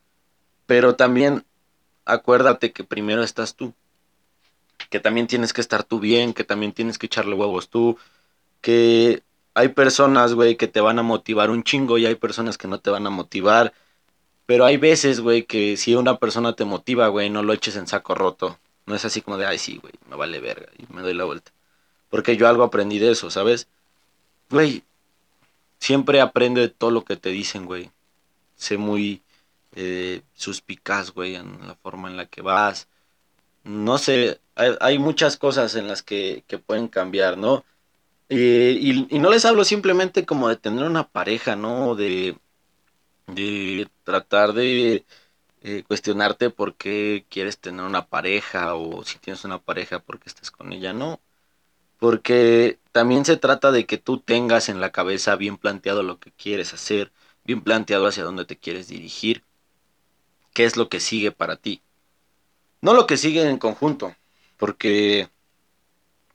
Pero 0.66 0.96
también 0.96 1.44
acuérdate 2.04 2.72
que 2.72 2.82
primero 2.82 3.22
estás 3.22 3.54
tú. 3.54 3.74
Que 4.90 4.98
también 4.98 5.28
tienes 5.28 5.52
que 5.52 5.60
estar 5.60 5.84
tú 5.84 6.00
bien, 6.00 6.34
que 6.34 6.42
también 6.42 6.72
tienes 6.72 6.98
que 6.98 7.06
echarle 7.06 7.36
huevos 7.36 7.68
tú. 7.68 7.96
Que 8.60 9.22
hay 9.56 9.68
personas, 9.70 10.34
güey, 10.34 10.56
que 10.56 10.68
te 10.68 10.80
van 10.82 10.98
a 10.98 11.02
motivar 11.02 11.50
un 11.50 11.64
chingo 11.64 11.98
y 11.98 12.06
hay 12.06 12.14
personas 12.16 12.58
que 12.58 12.68
no 12.68 12.78
te 12.80 12.90
van 12.90 13.06
a 13.06 13.10
motivar. 13.10 13.72
Pero 14.46 14.64
hay 14.66 14.76
veces, 14.76 15.20
güey, 15.20 15.44
que 15.44 15.76
si 15.78 15.94
una 15.94 16.18
persona 16.18 16.54
te 16.54 16.64
motiva, 16.66 17.08
güey, 17.08 17.30
no 17.30 17.42
lo 17.42 17.52
eches 17.54 17.76
en 17.76 17.86
saco 17.86 18.14
roto. 18.14 18.58
No 18.86 18.94
es 18.94 19.04
así 19.06 19.22
como 19.22 19.38
de, 19.38 19.46
ay, 19.46 19.58
sí, 19.58 19.78
güey, 19.78 19.94
me 20.10 20.16
vale 20.16 20.40
verga 20.40 20.68
y 20.78 20.92
me 20.92 21.02
doy 21.02 21.14
la 21.14 21.24
vuelta. 21.24 21.52
Porque 22.10 22.36
yo 22.36 22.48
algo 22.48 22.64
aprendí 22.64 22.98
de 22.98 23.12
eso, 23.12 23.30
¿sabes? 23.30 23.68
güey, 24.50 24.84
siempre 25.80 26.20
aprende 26.20 26.60
de 26.60 26.68
todo 26.68 26.90
lo 26.90 27.04
que 27.04 27.16
te 27.16 27.30
dicen, 27.30 27.66
güey. 27.66 27.90
Sé 28.56 28.78
muy 28.78 29.22
eh, 29.74 30.22
suspicaz, 30.34 31.12
güey, 31.12 31.36
en 31.36 31.66
la 31.66 31.74
forma 31.76 32.08
en 32.08 32.16
la 32.16 32.26
que 32.26 32.42
vas. 32.42 32.88
No 33.64 33.98
sé, 33.98 34.40
hay, 34.54 34.98
muchas 34.98 35.36
cosas 35.36 35.74
en 35.76 35.88
las 35.88 36.02
que, 36.02 36.44
que 36.46 36.58
pueden 36.58 36.88
cambiar, 36.88 37.38
¿no? 37.38 37.64
Y, 38.28 39.14
y, 39.14 39.18
no 39.18 39.30
les 39.30 39.44
hablo 39.44 39.64
simplemente 39.64 40.26
como 40.26 40.48
de 40.48 40.56
tener 40.56 40.84
una 40.84 41.08
pareja, 41.08 41.56
¿no? 41.56 41.94
De, 41.94 42.36
de 43.26 43.88
tratar 44.04 44.52
de 44.52 45.04
eh, 45.62 45.84
cuestionarte 45.86 46.50
por 46.50 46.76
qué 46.76 47.26
quieres 47.28 47.58
tener 47.58 47.84
una 47.84 48.06
pareja 48.06 48.74
o 48.76 49.04
si 49.04 49.18
tienes 49.18 49.44
una 49.44 49.58
pareja, 49.60 50.00
por 50.00 50.20
qué 50.20 50.28
estás 50.28 50.50
con 50.50 50.72
ella, 50.72 50.92
no. 50.92 51.20
Porque 51.98 52.78
también 52.92 53.24
se 53.24 53.36
trata 53.36 53.72
de 53.72 53.86
que 53.86 53.98
tú 53.98 54.20
tengas 54.20 54.68
en 54.68 54.80
la 54.80 54.92
cabeza 54.92 55.36
bien 55.36 55.56
planteado 55.58 56.02
lo 56.02 56.18
que 56.20 56.32
quieres 56.32 56.74
hacer, 56.74 57.12
bien 57.44 57.62
planteado 57.62 58.06
hacia 58.06 58.24
dónde 58.24 58.44
te 58.44 58.56
quieres 58.58 58.88
dirigir, 58.88 59.44
qué 60.52 60.64
es 60.64 60.76
lo 60.76 60.88
que 60.88 61.00
sigue 61.00 61.32
para 61.32 61.56
ti. 61.56 61.82
No 62.80 62.94
lo 62.94 63.06
que 63.06 63.16
sigue 63.16 63.48
en 63.48 63.58
conjunto, 63.58 64.14
porque, 64.56 65.28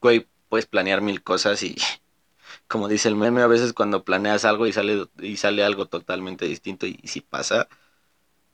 güey, 0.00 0.26
puedes 0.52 0.66
planear 0.66 1.00
mil 1.00 1.22
cosas 1.22 1.62
y, 1.62 1.76
como 2.68 2.86
dice 2.86 3.08
el 3.08 3.16
meme, 3.16 3.40
a 3.40 3.46
veces 3.46 3.72
cuando 3.72 4.04
planeas 4.04 4.44
algo 4.44 4.66
y 4.66 4.72
sale, 4.74 5.08
y 5.18 5.38
sale 5.38 5.64
algo 5.64 5.86
totalmente 5.86 6.44
distinto 6.44 6.86
y, 6.86 7.00
sí 7.04 7.22
pasa. 7.22 7.68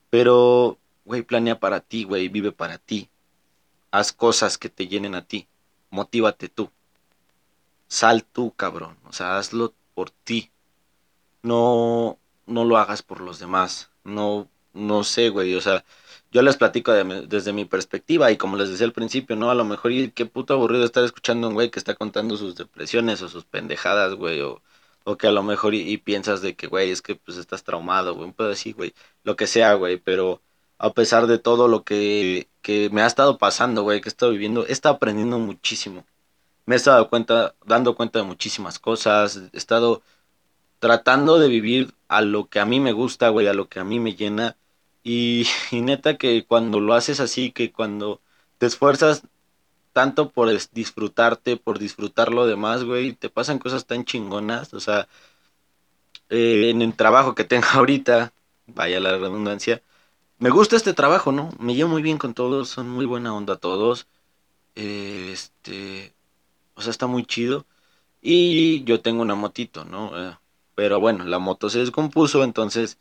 Pero, 0.08 0.78
güey, 1.04 1.22
planea 1.22 1.58
para 1.58 1.80
ti, 1.80 2.04
güey, 2.04 2.28
vive 2.28 2.52
para 2.52 2.78
ti. 2.78 3.10
Haz 3.90 4.12
cosas 4.12 4.58
que 4.58 4.68
te 4.68 4.86
llenen 4.86 5.16
a 5.16 5.26
ti. 5.26 5.48
Motívate 5.90 6.48
tú 6.48 6.70
sal 7.88 8.24
tú, 8.24 8.54
cabrón. 8.54 8.96
O 9.08 9.12
sea, 9.12 9.38
hazlo 9.38 9.74
por 9.94 10.10
ti. 10.10 10.52
No, 11.42 12.18
no 12.46 12.64
lo 12.64 12.78
hagas 12.78 13.02
por 13.02 13.20
los 13.20 13.40
demás. 13.40 13.90
No, 14.04 14.48
no 14.72 15.02
sé, 15.02 15.30
güey. 15.30 15.54
O 15.54 15.60
sea, 15.60 15.84
yo 16.30 16.42
les 16.42 16.56
platico 16.56 16.92
desde 16.92 17.52
mi 17.52 17.64
perspectiva 17.64 18.30
y 18.30 18.36
como 18.36 18.56
les 18.56 18.70
decía 18.70 18.86
al 18.86 18.92
principio, 18.92 19.36
¿no? 19.36 19.50
A 19.50 19.54
lo 19.54 19.64
mejor 19.64 19.92
y 19.92 20.10
qué 20.10 20.26
puto 20.26 20.54
aburrido 20.54 20.84
estar 20.84 21.04
escuchando 21.04 21.46
a 21.46 21.50
un 21.50 21.54
güey 21.54 21.70
que 21.70 21.78
está 21.78 21.94
contando 21.94 22.36
sus 22.36 22.54
depresiones 22.56 23.22
o 23.22 23.28
sus 23.28 23.44
pendejadas, 23.44 24.14
güey. 24.14 24.40
O, 24.42 24.62
o 25.04 25.16
que 25.16 25.26
a 25.28 25.32
lo 25.32 25.42
mejor 25.42 25.74
y, 25.74 25.96
piensas 25.98 26.42
de 26.42 26.54
que, 26.56 26.66
güey, 26.66 26.90
es 26.90 27.02
que 27.02 27.14
pues 27.16 27.38
estás 27.38 27.64
traumado, 27.64 28.14
güey. 28.14 28.26
Un 28.26 28.34
pedo 28.34 28.50
así, 28.50 28.72
güey. 28.72 28.94
Lo 29.24 29.36
que 29.36 29.46
sea, 29.46 29.74
güey. 29.74 29.96
Pero 29.98 30.42
a 30.78 30.92
pesar 30.92 31.26
de 31.26 31.38
todo 31.38 31.68
lo 31.68 31.84
que, 31.84 32.48
que 32.62 32.90
me 32.90 33.02
ha 33.02 33.06
estado 33.06 33.38
pasando, 33.38 33.82
güey, 33.82 34.00
que 34.00 34.08
he 34.08 34.10
estado 34.10 34.32
viviendo, 34.32 34.66
he 34.66 34.72
estado 34.72 34.96
aprendiendo 34.96 35.38
muchísimo 35.38 36.04
me 36.68 36.74
he 36.74 36.76
estado 36.76 37.08
cuenta, 37.08 37.54
dando 37.64 37.94
cuenta 37.94 38.18
de 38.18 38.26
muchísimas 38.26 38.78
cosas, 38.78 39.40
he 39.54 39.56
estado 39.56 40.02
tratando 40.80 41.38
de 41.38 41.48
vivir 41.48 41.94
a 42.08 42.20
lo 42.20 42.50
que 42.50 42.60
a 42.60 42.66
mí 42.66 42.78
me 42.78 42.92
gusta, 42.92 43.30
güey, 43.30 43.46
a 43.46 43.54
lo 43.54 43.70
que 43.70 43.80
a 43.80 43.84
mí 43.84 44.00
me 44.00 44.14
llena. 44.16 44.58
Y, 45.72 45.80
neta 45.82 46.18
que 46.18 46.44
cuando 46.46 46.80
lo 46.80 46.94
haces 46.94 47.20
así, 47.20 47.52
que 47.52 47.72
cuando 47.72 48.20
te 48.58 48.66
esfuerzas 48.66 49.22
tanto 49.92 50.30
por 50.30 50.50
disfrutarte, 50.72 51.56
por 51.56 51.78
disfrutar 51.78 52.32
lo 52.32 52.46
demás, 52.46 52.84
güey, 52.84 53.14
te 53.14 53.30
pasan 53.30 53.58
cosas 53.58 53.86
tan 53.86 54.04
chingonas, 54.04 54.74
o 54.74 54.80
sea, 54.80 55.08
eh, 56.28 56.70
en 56.70 56.82
el 56.82 56.94
trabajo 56.94 57.34
que 57.34 57.44
tengo 57.44 57.66
ahorita, 57.72 58.32
vaya 58.66 59.00
la 59.00 59.16
redundancia, 59.18 59.82
me 60.38 60.50
gusta 60.50 60.76
este 60.76 60.94
trabajo, 60.94 61.32
¿no? 61.32 61.50
Me 61.58 61.74
llevo 61.74 61.90
muy 61.90 62.02
bien 62.02 62.18
con 62.18 62.34
todos, 62.34 62.68
son 62.70 62.88
muy 62.90 63.06
buena 63.06 63.34
onda 63.34 63.56
todos. 63.56 64.08
Eh, 64.76 65.30
este, 65.32 66.14
o 66.76 66.82
sea, 66.82 66.90
está 66.92 67.06
muy 67.08 67.26
chido. 67.26 67.66
Y 68.22 68.84
yo 68.84 69.00
tengo 69.02 69.22
una 69.22 69.36
motito, 69.36 69.84
¿no? 69.84 70.12
Eh, 70.30 70.36
pero 70.74 71.00
bueno, 71.00 71.24
la 71.24 71.38
moto 71.40 71.70
se 71.70 71.80
descompuso, 71.80 72.44
entonces 72.44 72.98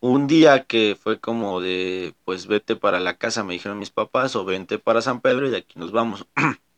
un 0.00 0.26
día 0.26 0.64
que 0.64 0.96
fue 1.00 1.20
como 1.20 1.60
de, 1.60 2.14
pues 2.24 2.46
vete 2.46 2.76
para 2.76 3.00
la 3.00 3.16
casa, 3.18 3.44
me 3.44 3.54
dijeron 3.54 3.78
mis 3.78 3.90
papás, 3.90 4.36
o 4.36 4.44
vente 4.44 4.78
para 4.78 5.02
San 5.02 5.20
Pedro 5.20 5.46
y 5.46 5.50
de 5.50 5.58
aquí 5.58 5.78
nos 5.78 5.92
vamos. 5.92 6.26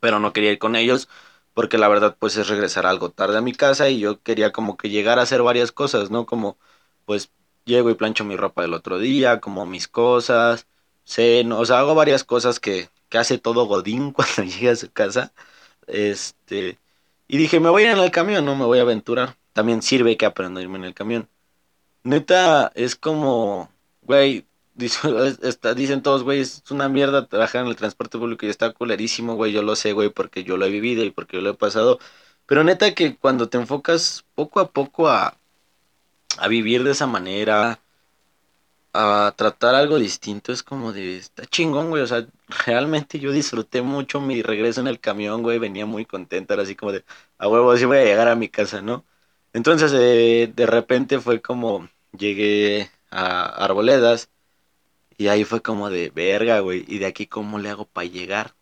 pero 0.00 0.20
no 0.20 0.32
quería 0.32 0.52
ir 0.52 0.58
con 0.58 0.76
ellos 0.76 1.08
porque 1.54 1.78
la 1.78 1.88
verdad 1.88 2.16
pues 2.18 2.36
es 2.36 2.48
regresar 2.48 2.86
algo 2.86 3.10
tarde 3.10 3.38
a 3.38 3.40
mi 3.40 3.52
casa 3.52 3.88
y 3.90 3.98
yo 4.00 4.22
quería 4.22 4.52
como 4.52 4.76
que 4.76 4.90
llegar 4.90 5.18
a 5.18 5.22
hacer 5.22 5.42
varias 5.42 5.72
cosas, 5.72 6.10
¿no? 6.10 6.26
Como 6.26 6.56
pues 7.04 7.32
llego 7.64 7.90
y 7.90 7.94
plancho 7.94 8.24
mi 8.24 8.36
ropa 8.36 8.62
del 8.62 8.74
otro 8.74 8.98
día, 8.98 9.40
como 9.40 9.66
mis 9.66 9.88
cosas, 9.88 10.66
ceno, 11.04 11.58
o 11.58 11.66
sea, 11.66 11.80
hago 11.80 11.94
varias 11.94 12.24
cosas 12.24 12.60
que, 12.60 12.90
que 13.08 13.18
hace 13.18 13.38
todo 13.38 13.66
Godín 13.66 14.12
cuando 14.14 14.44
llega 14.44 14.72
a 14.72 14.76
su 14.76 14.90
casa. 14.92 15.32
Este, 15.86 16.78
y 17.28 17.38
dije, 17.38 17.60
me 17.60 17.70
voy 17.70 17.84
a 17.84 17.86
ir 17.86 17.92
en 17.98 18.04
el 18.04 18.10
camión, 18.12 18.44
no 18.44 18.56
me 18.56 18.64
voy 18.64 18.78
a 18.80 18.82
aventurar. 18.82 19.36
También 19.52 19.82
sirve 19.82 20.16
que 20.16 20.26
aprendo 20.26 20.60
a 20.60 20.62
irme 20.62 20.78
en 20.78 20.84
el 20.84 20.94
camión. 20.94 21.28
Neta, 22.08 22.72
es 22.74 22.96
como, 22.96 23.70
güey, 24.02 24.46
dicen 25.76 26.02
todos, 26.02 26.22
güey, 26.22 26.40
es 26.40 26.62
una 26.70 26.88
mierda 26.88 27.26
trabajar 27.28 27.62
en 27.62 27.68
el 27.68 27.76
transporte 27.76 28.16
público 28.18 28.46
y 28.46 28.48
está 28.48 28.72
culerísimo, 28.72 29.34
güey, 29.34 29.52
yo 29.52 29.62
lo 29.62 29.76
sé, 29.76 29.92
güey, 29.92 30.08
porque 30.08 30.42
yo 30.42 30.56
lo 30.56 30.64
he 30.64 30.70
vivido 30.70 31.04
y 31.04 31.10
porque 31.10 31.36
yo 31.36 31.42
lo 31.42 31.50
he 31.50 31.54
pasado. 31.54 31.98
Pero 32.46 32.64
neta 32.64 32.94
que 32.94 33.16
cuando 33.18 33.50
te 33.50 33.58
enfocas 33.58 34.24
poco 34.34 34.60
a 34.60 34.70
poco 34.70 35.08
a, 35.10 35.36
a 36.38 36.48
vivir 36.48 36.82
de 36.84 36.92
esa 36.92 37.06
manera, 37.06 37.80
a 38.92 39.34
tratar 39.36 39.74
algo 39.74 39.98
distinto, 39.98 40.52
es 40.52 40.62
como 40.62 40.92
de, 40.92 41.18
está 41.18 41.44
chingón, 41.46 41.90
güey, 41.90 42.02
o 42.02 42.06
sea, 42.06 42.26
realmente 42.66 43.18
yo 43.18 43.32
disfruté 43.32 43.82
mucho 43.82 44.20
mi 44.20 44.42
regreso 44.42 44.80
en 44.80 44.88
el 44.88 45.00
camión, 45.00 45.42
güey, 45.42 45.58
venía 45.58 45.86
muy 45.86 46.04
contento, 46.06 46.54
era 46.54 46.62
así 46.62 46.74
como 46.74 46.92
de, 46.92 47.04
a 47.38 47.48
huevo, 47.48 47.70
así 47.70 47.84
voy 47.84 47.98
a 47.98 48.04
llegar 48.04 48.28
a 48.28 48.34
mi 48.34 48.48
casa, 48.48 48.82
¿no? 48.82 49.04
Entonces, 49.52 49.92
eh, 49.94 50.52
de 50.54 50.66
repente 50.66 51.20
fue 51.20 51.40
como, 51.42 51.88
llegué 52.12 52.90
a 53.10 53.46
Arboledas, 53.64 54.30
y 55.18 55.28
ahí 55.28 55.44
fue 55.44 55.62
como 55.62 55.90
de 55.90 56.10
verga, 56.10 56.60
güey. 56.60 56.84
¿Y 56.88 56.98
de 56.98 57.06
aquí 57.06 57.26
cómo 57.26 57.58
le 57.58 57.70
hago 57.70 57.86
para 57.86 58.06
llegar? 58.08 58.56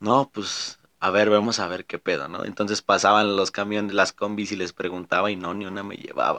No, 0.00 0.30
pues 0.32 0.78
a 1.00 1.10
ver, 1.10 1.30
vamos 1.30 1.58
a 1.58 1.68
ver 1.68 1.84
qué 1.86 1.98
pedo, 1.98 2.28
¿no? 2.28 2.44
Entonces 2.44 2.82
pasaban 2.82 3.36
los 3.36 3.50
camiones, 3.50 3.94
las 3.94 4.12
combis 4.12 4.52
y 4.52 4.56
les 4.56 4.72
preguntaba 4.72 5.30
y 5.30 5.36
no, 5.36 5.54
ni 5.54 5.66
una 5.66 5.82
me 5.82 5.96
llevaba. 5.96 6.38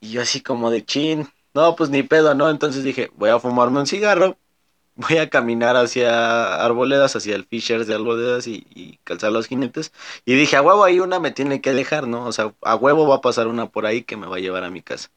Y 0.00 0.12
yo 0.12 0.22
así 0.22 0.42
como 0.42 0.70
de 0.70 0.84
chin, 0.84 1.28
no, 1.54 1.76
pues 1.76 1.90
ni 1.90 2.02
pedo, 2.02 2.34
¿no? 2.34 2.50
Entonces 2.50 2.84
dije, 2.84 3.10
voy 3.16 3.30
a 3.30 3.40
fumarme 3.40 3.80
un 3.80 3.86
cigarro, 3.86 4.38
voy 4.96 5.18
a 5.18 5.30
caminar 5.30 5.76
hacia 5.76 6.64
Arboledas, 6.64 7.16
hacia 7.16 7.36
el 7.36 7.46
Fishers 7.46 7.86
de 7.88 7.94
Arboledas 7.96 8.46
y, 8.48 8.66
y 8.74 8.98
calzar 9.04 9.32
los 9.32 9.48
jinetes. 9.48 9.92
Y 10.26 10.34
dije, 10.34 10.56
a 10.56 10.62
huevo 10.62 10.84
ahí 10.84 11.00
una 11.00 11.20
me 11.20 11.32
tiene 11.32 11.60
que 11.62 11.72
dejar, 11.74 12.08
¿no? 12.08 12.26
O 12.26 12.32
sea, 12.32 12.54
a 12.62 12.76
huevo 12.76 13.08
va 13.08 13.16
a 13.16 13.20
pasar 13.22 13.48
una 13.48 13.70
por 13.70 13.86
ahí 13.86 14.04
que 14.04 14.16
me 14.18 14.26
va 14.28 14.36
a 14.36 14.40
llevar 14.40 14.64
a 14.64 14.70
mi 14.70 14.82
casa. 14.82 15.10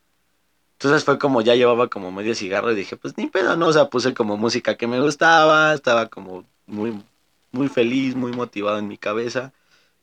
Entonces 0.79 1.03
fue 1.05 1.17
como 1.19 1.41
ya 1.41 1.55
llevaba 1.55 1.89
como 1.89 2.11
medio 2.11 2.35
cigarro 2.35 2.71
y 2.71 2.75
dije, 2.75 2.97
pues 2.97 3.17
ni 3.17 3.27
pedo, 3.27 3.55
¿no? 3.55 3.67
O 3.67 3.73
sea, 3.73 3.89
puse 3.89 4.13
como 4.13 4.37
música 4.37 4.75
que 4.75 4.87
me 4.87 4.99
gustaba, 4.99 5.73
estaba 5.73 6.07
como 6.09 6.45
muy, 6.67 7.01
muy 7.51 7.69
feliz, 7.69 8.15
muy 8.15 8.33
motivado 8.33 8.77
en 8.79 8.87
mi 8.87 8.97
cabeza. 8.97 9.53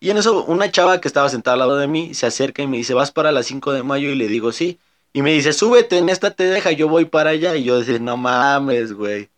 Y 0.00 0.10
en 0.10 0.18
eso 0.18 0.44
una 0.46 0.70
chava 0.70 1.00
que 1.00 1.08
estaba 1.08 1.28
sentada 1.28 1.54
al 1.54 1.60
lado 1.60 1.76
de 1.76 1.86
mí 1.88 2.14
se 2.14 2.26
acerca 2.26 2.62
y 2.62 2.66
me 2.66 2.78
dice, 2.78 2.94
¿vas 2.94 3.12
para 3.12 3.32
las 3.32 3.46
5 3.46 3.72
de 3.72 3.82
mayo? 3.82 4.10
Y 4.10 4.16
le 4.16 4.28
digo, 4.28 4.52
sí. 4.52 4.78
Y 5.12 5.22
me 5.22 5.32
dice, 5.32 5.52
súbete, 5.52 5.98
en 5.98 6.08
esta 6.08 6.30
te 6.32 6.44
deja, 6.44 6.72
yo 6.72 6.88
voy 6.88 7.04
para 7.04 7.30
allá. 7.30 7.56
Y 7.56 7.64
yo 7.64 7.78
decía, 7.78 7.98
no 7.98 8.16
mames, 8.16 8.94
güey. 8.94 9.30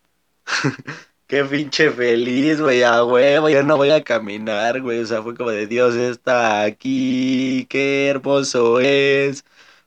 Qué 1.27 1.43
pinche 1.43 1.89
feliz, 1.91 2.61
güey, 2.61 2.83
a 2.83 3.03
huevo, 3.03 3.49
yo 3.49 3.63
no 3.63 3.77
voy 3.77 3.89
a 3.89 4.03
caminar, 4.03 4.81
güey. 4.81 4.99
O 4.99 5.05
sea, 5.07 5.23
fue 5.23 5.35
como 5.35 5.49
de 5.51 5.65
Dios 5.67 5.95
está 5.95 6.61
aquí, 6.63 7.65
qué 7.69 8.07
hermoso 8.09 8.79
es. 8.79 9.43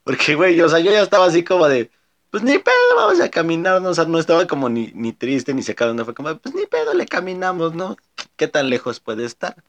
Porque, 0.09 0.35
güey, 0.35 0.59
o 0.63 0.69
sea, 0.71 0.79
yo 0.81 0.91
ya 0.91 1.03
estaba 1.03 1.27
así 1.27 1.45
como 1.45 1.69
de, 1.69 1.91
pues 2.31 2.43
ni 2.43 2.59
pedo, 2.59 2.97
vamos 2.97 3.21
a 3.21 3.31
caminar. 3.31 3.85
O 3.85 3.95
sea, 3.95 4.07
no 4.07 4.19
estaba 4.19 4.47
como 4.47 4.71
ni, 4.71 4.91
ni 4.95 5.13
triste 5.13 5.53
ni 5.53 5.63
secado, 5.63 5.93
no 5.93 6.05
fue 6.07 6.15
como, 6.15 6.35
pues 6.39 6.55
ni 6.55 6.65
pedo, 6.67 6.95
le 6.95 7.05
caminamos, 7.07 7.75
¿no? 7.75 7.95
¿Qué 8.37 8.49
tan 8.49 8.71
lejos 8.71 9.01
puede 9.01 9.27
estar? 9.27 9.63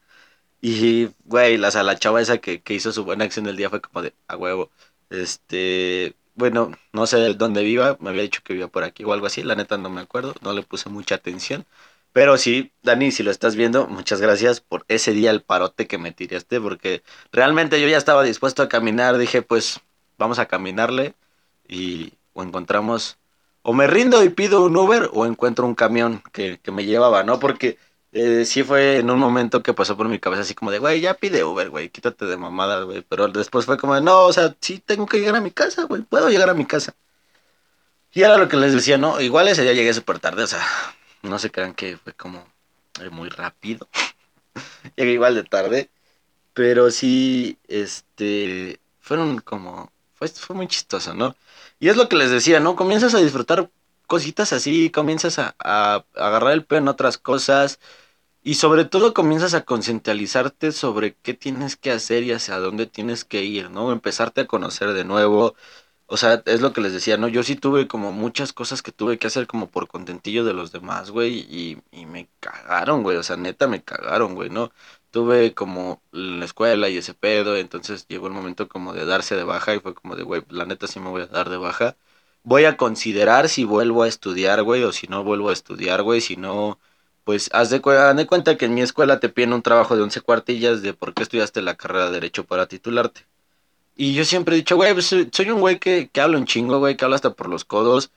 Y, 0.62 1.10
güey, 1.26 1.58
o 1.64 1.84
la 1.84 2.00
chava 2.00 2.22
esa 2.22 2.38
que, 2.40 2.62
que 2.62 2.74
hizo 2.74 2.92
su 2.94 3.04
buena 3.06 3.26
acción 3.26 3.46
del 3.46 3.58
día 3.58 3.70
fue 3.70 3.82
como 3.82 4.02
de, 4.02 4.14
a 4.30 4.38
huevo, 4.38 4.72
este, 5.10 6.16
bueno, 6.36 6.72
no 6.94 7.08
sé 7.08 7.18
de 7.18 7.34
dónde 7.34 7.64
viva, 7.64 7.98
me 8.00 8.10
había 8.12 8.24
dicho 8.24 8.42
que 8.44 8.54
vivía 8.54 8.70
por 8.70 8.84
aquí 8.86 9.04
o 9.04 9.14
algo 9.14 9.28
así, 9.28 9.44
la 9.44 9.56
neta 9.56 9.78
no 9.78 9.90
me 9.90 10.02
acuerdo, 10.02 10.36
no 10.42 10.54
le 10.54 10.64
puse 10.64 10.90
mucha 10.90 11.16
atención. 11.16 11.66
Pero 12.14 12.38
sí, 12.38 12.72
Dani, 12.84 13.12
si 13.12 13.24
lo 13.24 13.32
estás 13.32 13.56
viendo, 13.56 13.88
muchas 13.88 14.22
gracias 14.22 14.62
por 14.62 14.86
ese 14.88 15.14
día 15.14 15.32
el 15.32 15.44
parote 15.44 15.88
que 15.88 15.98
me 15.98 16.12
tiraste, 16.14 16.62
porque 16.62 17.04
realmente 17.32 17.82
yo 17.82 17.88
ya 17.90 17.98
estaba 17.98 18.24
dispuesto 18.24 18.64
a 18.64 18.70
caminar, 18.70 19.18
dije, 19.18 19.42
pues 19.42 19.82
vamos 20.20 20.38
a 20.40 20.46
caminarle 20.48 21.16
y 21.68 22.14
o 22.34 22.44
encontramos, 22.44 23.18
o 23.64 23.74
me 23.74 23.88
rindo 23.88 24.24
y 24.24 24.30
pido 24.30 24.64
un 24.66 24.78
Uber 24.78 25.10
o 25.14 25.26
encuentro 25.26 25.66
un 25.66 25.76
camión 25.76 26.22
que, 26.32 26.60
que 26.60 26.72
me 26.72 26.86
llevaba, 26.86 27.24
¿no? 27.24 27.40
Porque 27.40 27.78
eh, 28.12 28.44
sí 28.46 28.64
fue 28.64 28.98
en 28.98 29.10
un 29.12 29.20
momento 29.20 29.62
que 29.64 29.74
pasó 29.74 29.96
por 29.98 30.08
mi 30.10 30.20
cabeza 30.20 30.42
así 30.42 30.56
como 30.56 30.72
de, 30.72 30.80
güey, 30.80 31.02
ya 31.02 31.14
pide 31.16 31.44
Uber, 31.44 31.70
güey, 31.70 31.90
quítate 31.90 32.26
de 32.26 32.38
mamada, 32.38 32.84
güey. 32.84 33.02
Pero 33.08 33.28
después 33.30 33.66
fue 33.66 33.78
como 33.78 33.96
de, 33.96 34.02
no, 34.02 34.26
o 34.26 34.34
sea, 34.34 34.56
sí 34.60 34.80
tengo 34.80 35.06
que 35.06 35.20
llegar 35.20 35.36
a 35.36 35.42
mi 35.42 35.52
casa, 35.52 35.84
güey, 35.84 36.02
puedo 36.04 36.30
llegar 36.30 36.50
a 36.50 36.54
mi 36.54 36.66
casa. 36.66 36.94
Y 38.12 38.22
era 38.24 38.38
lo 38.38 38.48
que 38.50 38.58
les 38.58 38.74
decía, 38.74 38.98
¿no? 38.98 39.22
Igual 39.22 39.48
ese 39.48 39.64
día 39.64 39.74
llegué 39.74 39.94
súper 39.94 40.20
tarde, 40.20 40.44
o 40.44 40.48
sea, 40.48 40.66
no 41.22 41.38
se 41.40 41.52
crean 41.52 41.74
que 41.74 41.98
fue 41.98 42.14
como 42.14 42.46
eh, 43.02 43.10
muy 43.10 43.30
rápido. 43.30 43.88
llegué 44.96 45.14
igual 45.14 45.36
de 45.36 45.44
tarde, 45.44 45.90
pero 46.54 46.92
sí, 46.92 47.58
este, 47.68 48.80
fueron 49.00 49.40
como 49.40 49.92
fue, 50.20 50.28
fue 50.30 50.56
muy 50.56 50.68
chistoso, 50.68 51.14
¿no? 51.14 51.36
Y 51.80 51.90
es 51.90 51.98
lo 51.98 52.10
que 52.10 52.18
les 52.18 52.30
decía, 52.32 52.60
¿no? 52.60 52.76
Comienzas 52.76 53.16
a 53.16 53.20
disfrutar 53.20 53.72
cositas 54.08 54.54
así, 54.54 54.90
comienzas 54.92 55.40
a, 55.40 55.56
a, 55.60 56.06
agarrar 56.16 56.54
el 56.54 56.66
pelo 56.66 56.80
en 56.82 56.88
otras 56.90 57.18
cosas 57.18 57.80
y 58.44 58.56
sobre 58.56 58.86
todo 58.86 59.14
comienzas 59.14 59.54
a 59.54 59.66
concientizarte 59.66 60.72
sobre 60.74 61.16
qué 61.18 61.34
tienes 61.34 61.76
que 61.78 61.92
hacer 61.92 62.24
y 62.24 62.34
hacia 62.34 62.60
dónde 62.60 62.88
tienes 62.88 63.26
que 63.26 63.44
ir, 63.44 63.72
¿no? 63.72 63.92
Empezarte 63.92 64.42
a 64.42 64.48
conocer 64.48 64.94
de 64.94 65.06
nuevo. 65.06 65.56
O 66.12 66.18
sea, 66.18 66.42
es 66.46 66.62
lo 66.62 66.74
que 66.74 66.82
les 66.82 66.92
decía, 66.94 67.18
¿no? 67.18 67.28
Yo 67.28 67.44
sí 67.44 67.56
tuve 67.56 67.88
como 67.88 68.12
muchas 68.12 68.52
cosas 68.54 68.82
que 68.82 68.92
tuve 68.92 69.20
que 69.20 69.28
hacer 69.28 69.46
como 69.48 69.70
por 69.70 69.88
contentillo 69.88 70.44
de 70.44 70.54
los 70.54 70.72
demás, 70.72 71.12
güey, 71.12 71.46
y, 71.50 71.78
y 71.92 72.06
me 72.08 72.28
cagaron, 72.40 73.04
güey, 73.04 73.18
o 73.18 73.24
sea, 73.24 73.38
neta 73.38 73.68
me 73.68 73.84
cagaron, 73.84 74.34
güey, 74.36 74.50
¿no? 74.50 74.72
tuve 75.12 75.54
como 75.56 76.02
la 76.12 76.46
escuela 76.46 76.90
y 76.90 76.98
ese 76.98 77.14
pedo, 77.14 77.56
entonces 77.58 78.08
llegó 78.08 78.28
el 78.28 78.34
momento 78.34 78.68
como 78.70 78.94
de 78.94 79.06
darse 79.06 79.36
de 79.36 79.44
baja 79.44 79.74
y 79.76 79.80
fue 79.80 79.94
como 79.96 80.16
de, 80.16 80.24
güey, 80.24 80.44
la 80.50 80.66
neta 80.66 80.88
sí 80.88 81.00
me 81.00 81.10
voy 81.10 81.24
a 81.24 81.28
dar 81.28 81.50
de 81.50 81.58
baja. 81.58 81.98
Voy 82.44 82.66
a 82.66 82.78
considerar 82.78 83.50
si 83.50 83.64
vuelvo 83.66 84.04
a 84.04 84.08
estudiar, 84.08 84.64
güey, 84.64 84.84
o 84.84 84.92
si 84.92 85.08
no 85.08 85.24
vuelvo 85.24 85.50
a 85.50 85.54
estudiar, 85.54 86.04
güey, 86.04 86.22
si 86.22 86.36
no, 86.38 86.80
pues 87.24 87.50
haz 87.54 87.70
de, 87.70 87.80
de 88.16 88.28
cuenta 88.28 88.58
que 88.58 88.66
en 88.66 88.74
mi 88.76 88.82
escuela 88.82 89.20
te 89.20 89.30
piden 89.30 89.54
un 89.54 89.62
trabajo 89.62 89.96
de 89.96 90.04
11 90.04 90.22
cuartillas 90.22 90.82
de 90.82 90.94
por 90.94 91.14
qué 91.14 91.24
estudiaste 91.24 91.62
la 91.62 91.76
carrera 91.76 92.06
de 92.08 92.12
Derecho 92.14 92.46
para 92.46 92.68
titularte. 92.68 93.26
Y 94.02 94.14
yo 94.14 94.24
siempre 94.24 94.56
he 94.56 94.60
dicho, 94.60 94.78
güey, 94.78 94.94
pues, 94.94 95.08
soy 95.08 95.50
un 95.52 95.60
güey 95.60 95.78
que, 95.78 96.10
que 96.10 96.22
habla 96.22 96.38
un 96.38 96.46
chingo, 96.46 96.80
güey, 96.80 96.96
que 96.96 97.04
habla 97.04 97.18
hasta 97.18 97.34
por 97.34 97.50
los 97.50 97.66
codos, 97.66 98.12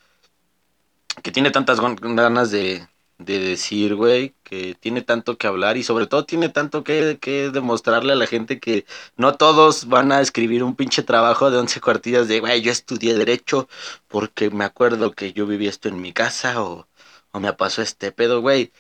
que 1.25 1.33
tiene 1.33 1.51
tantas 1.51 1.81
ganas 1.81 2.53
de, 2.53 2.87
de 3.19 3.41
decir, 3.41 3.97
güey, 3.97 4.33
que 4.45 4.77
tiene 4.79 5.03
tanto 5.03 5.37
que 5.39 5.49
hablar 5.49 5.77
y 5.77 5.83
sobre 5.83 6.07
todo 6.07 6.25
tiene 6.25 6.49
tanto 6.51 6.85
que, 6.85 7.19
que, 7.21 7.51
demostrarle 7.51 8.13
a 8.13 8.17
la 8.17 8.29
gente 8.29 8.61
que 8.61 8.87
no 9.17 9.35
todos 9.35 9.89
van 9.89 10.13
a 10.13 10.21
escribir 10.21 10.63
un 10.63 10.77
pinche 10.77 11.03
trabajo 11.03 11.51
de 11.51 11.59
11 11.59 11.81
cuartillas 11.81 12.29
de, 12.29 12.39
güey, 12.39 12.63
yo 12.63 12.71
estudié 12.71 13.15
derecho 13.15 13.69
porque 14.07 14.51
me 14.51 14.65
acuerdo 14.65 15.11
que 15.11 15.33
yo 15.33 15.47
viví 15.49 15.67
esto 15.67 15.89
en 15.89 16.01
mi 16.01 16.13
casa 16.13 16.63
o, 16.63 16.87
o 17.33 17.41
me 17.41 17.53
pasó 17.55 17.83
este 17.83 18.13
pedo, 18.13 18.41
güey. 18.41 18.73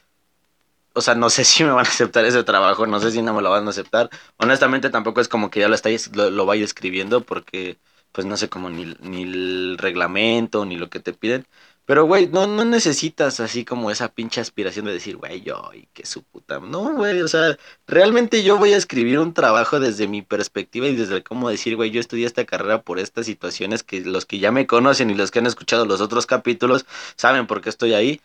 O 0.94 1.00
sea, 1.00 1.14
no 1.14 1.30
sé 1.30 1.44
si 1.44 1.64
me 1.64 1.70
van 1.70 1.86
a 1.86 1.88
aceptar 1.88 2.24
ese 2.24 2.44
trabajo, 2.44 2.86
no 2.86 3.00
sé 3.00 3.10
si 3.10 3.22
no 3.22 3.34
me 3.34 3.42
lo 3.42 3.50
van 3.50 3.66
a 3.66 3.70
aceptar. 3.70 4.10
Honestamente 4.38 4.90
tampoco 4.90 5.20
es 5.20 5.28
como 5.28 5.50
que 5.50 5.60
ya 5.60 5.68
lo, 5.68 5.74
estáis, 5.74 6.14
lo, 6.16 6.30
lo 6.30 6.46
vaya 6.46 6.64
escribiendo 6.64 7.22
porque 7.24 7.78
pues 8.12 8.26
no 8.26 8.36
sé 8.36 8.48
cómo 8.48 8.68
ni, 8.70 8.94
ni 9.00 9.22
el 9.22 9.78
reglamento 9.78 10.64
ni 10.66 10.76
lo 10.76 10.90
que 10.90 11.00
te 11.00 11.12
piden. 11.14 11.46
Pero, 11.84 12.04
güey, 12.04 12.28
no, 12.28 12.46
no 12.46 12.64
necesitas 12.64 13.40
así 13.40 13.64
como 13.64 13.90
esa 13.90 14.08
pinche 14.14 14.40
aspiración 14.40 14.84
de 14.86 14.92
decir, 14.92 15.16
güey, 15.16 15.42
yo, 15.42 15.70
y 15.74 15.86
que 15.92 16.06
su 16.06 16.22
puta. 16.22 16.60
No, 16.60 16.94
güey, 16.94 17.20
o 17.22 17.28
sea, 17.28 17.58
realmente 17.88 18.44
yo 18.44 18.56
voy 18.56 18.72
a 18.72 18.76
escribir 18.76 19.18
un 19.18 19.34
trabajo 19.34 19.80
desde 19.80 20.06
mi 20.06 20.22
perspectiva 20.22 20.86
y 20.86 20.94
desde 20.94 21.22
cómo 21.24 21.48
decir, 21.50 21.74
güey, 21.76 21.90
yo 21.90 22.00
estudié 22.00 22.24
esta 22.26 22.44
carrera 22.46 22.82
por 22.82 23.00
estas 23.00 23.26
situaciones 23.26 23.82
que 23.82 24.00
los 24.02 24.26
que 24.26 24.38
ya 24.38 24.52
me 24.52 24.66
conocen 24.68 25.10
y 25.10 25.14
los 25.14 25.30
que 25.32 25.40
han 25.40 25.46
escuchado 25.46 25.84
los 25.84 26.00
otros 26.00 26.26
capítulos 26.26 26.86
saben 27.16 27.46
por 27.48 27.60
qué 27.60 27.68
estoy 27.70 27.94
ahí. 27.94 28.20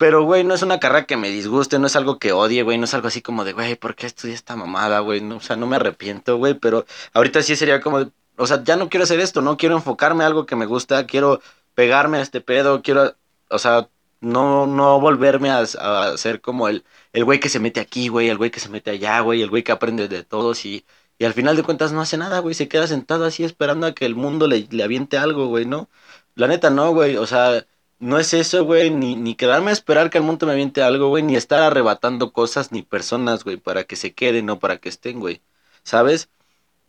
Pero, 0.00 0.24
güey, 0.24 0.44
no 0.44 0.54
es 0.54 0.62
una 0.62 0.80
carrera 0.80 1.04
que 1.04 1.18
me 1.18 1.28
disguste, 1.28 1.78
no 1.78 1.86
es 1.86 1.94
algo 1.94 2.18
que 2.18 2.32
odie, 2.32 2.62
güey, 2.62 2.78
no 2.78 2.84
es 2.86 2.94
algo 2.94 3.08
así 3.08 3.20
como 3.20 3.44
de, 3.44 3.52
güey, 3.52 3.76
¿por 3.76 3.94
qué 3.94 4.06
estudié 4.06 4.32
esta 4.34 4.56
mamada, 4.56 5.00
güey? 5.00 5.20
No, 5.20 5.36
o 5.36 5.40
sea, 5.40 5.56
no 5.56 5.66
me 5.66 5.76
arrepiento, 5.76 6.38
güey, 6.38 6.54
pero 6.54 6.86
ahorita 7.12 7.42
sí 7.42 7.54
sería 7.54 7.82
como, 7.82 8.10
o 8.38 8.46
sea, 8.46 8.64
ya 8.64 8.76
no 8.76 8.88
quiero 8.88 9.04
hacer 9.04 9.20
esto, 9.20 9.42
no 9.42 9.58
quiero 9.58 9.76
enfocarme 9.76 10.24
a 10.24 10.26
algo 10.28 10.46
que 10.46 10.56
me 10.56 10.64
gusta, 10.64 11.06
quiero 11.06 11.42
pegarme 11.74 12.16
a 12.18 12.22
este 12.22 12.40
pedo, 12.40 12.80
quiero, 12.82 13.14
o 13.50 13.58
sea, 13.58 13.90
no, 14.22 14.66
no 14.66 14.98
volverme 15.00 15.50
a, 15.50 15.58
a 15.60 16.16
ser 16.16 16.40
como 16.40 16.68
el, 16.68 16.84
el 17.12 17.24
güey 17.26 17.38
que 17.38 17.50
se 17.50 17.60
mete 17.60 17.80
aquí, 17.80 18.08
güey, 18.08 18.30
el 18.30 18.38
güey 18.38 18.50
que 18.50 18.60
se 18.60 18.70
mete 18.70 18.90
allá, 18.92 19.20
güey, 19.20 19.42
el 19.42 19.50
güey 19.50 19.62
que 19.62 19.72
aprende 19.72 20.08
de 20.08 20.24
todos 20.24 20.64
y, 20.64 20.86
y 21.18 21.26
al 21.26 21.34
final 21.34 21.56
de 21.56 21.62
cuentas 21.62 21.92
no 21.92 22.00
hace 22.00 22.16
nada, 22.16 22.38
güey, 22.38 22.54
se 22.54 22.68
queda 22.68 22.86
sentado 22.86 23.26
así 23.26 23.44
esperando 23.44 23.86
a 23.86 23.92
que 23.94 24.06
el 24.06 24.14
mundo 24.14 24.46
le, 24.46 24.66
le 24.70 24.82
aviente 24.82 25.18
algo, 25.18 25.46
güey, 25.48 25.66
¿no? 25.66 25.90
La 26.34 26.46
neta 26.46 26.70
no, 26.70 26.92
güey, 26.92 27.16
o 27.16 27.26
sea, 27.26 27.66
no 28.00 28.18
es 28.18 28.34
eso, 28.34 28.64
güey, 28.64 28.90
ni, 28.90 29.16
ni 29.16 29.34
quedarme 29.36 29.70
a 29.70 29.72
esperar 29.74 30.10
que 30.10 30.18
el 30.18 30.24
mundo 30.24 30.46
me 30.46 30.52
aviente 30.52 30.82
algo, 30.82 31.08
güey, 31.08 31.22
ni 31.22 31.36
estar 31.36 31.62
arrebatando 31.62 32.32
cosas 32.32 32.72
ni 32.72 32.82
personas, 32.82 33.44
güey, 33.44 33.56
para 33.58 33.84
que 33.84 33.96
se 33.96 34.14
queden 34.14 34.50
o 34.50 34.58
para 34.58 34.78
que 34.78 34.88
estén, 34.88 35.20
güey, 35.20 35.42
¿sabes? 35.84 36.30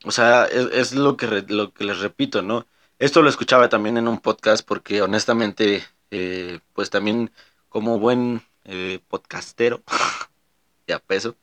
O 0.06 0.12
sea, 0.12 0.45
es, 0.45 0.67
es 0.74 0.93
lo, 0.93 1.17
que 1.17 1.28
lo 1.50 1.74
que 1.74 1.84
les 1.86 2.00
repito, 2.00 2.41
¿no? 2.41 2.67
Esto 3.00 3.21
lo 3.21 3.30
escuchaba 3.30 3.69
también 3.69 3.97
en 3.97 4.08
un 4.08 4.19
podcast 4.19 4.65
porque 4.67 5.02
honestamente 5.02 5.84
eh, 6.12 6.60
pues 6.74 6.89
también 6.89 7.32
como 7.69 8.00
buen 8.00 8.43
eh, 8.65 9.00
podcastero, 9.08 9.84
ya 10.88 11.00
peso, 11.00 11.36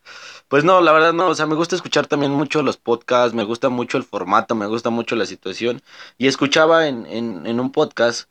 pues 0.49 0.65
no, 0.65 0.81
la 0.81 0.93
verdad 0.93 1.13
no, 1.15 1.29
o 1.29 1.35
sea, 1.35 1.47
me 1.47 1.55
gusta 1.57 1.77
escuchar 1.77 2.07
también 2.07 2.33
mucho 2.33 2.63
los 2.63 2.77
podcasts, 2.77 3.35
me 3.35 3.45
gusta 3.45 3.71
mucho 3.71 3.99
el 3.99 4.05
formato, 4.05 4.55
me 4.55 4.67
gusta 4.67 4.91
mucho 4.91 5.17
la 5.17 5.27
situación, 5.27 5.83
y 6.19 6.29
escuchaba 6.29 6.89
en, 6.89 7.07
en, 7.07 7.47
en 7.47 7.61
un 7.61 7.73
podcast 7.73 8.29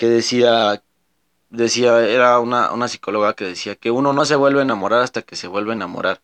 que 0.00 0.08
decía, 0.08 0.82
decía, 1.50 2.00
era 2.08 2.40
una, 2.40 2.72
una 2.72 2.88
psicóloga 2.88 3.34
que 3.34 3.44
decía 3.44 3.76
que 3.76 3.90
uno 3.90 4.14
no 4.14 4.24
se 4.24 4.34
vuelve 4.34 4.60
a 4.60 4.62
enamorar 4.62 5.02
hasta 5.02 5.20
que 5.20 5.36
se 5.36 5.46
vuelve 5.46 5.72
a 5.72 5.74
enamorar. 5.74 6.22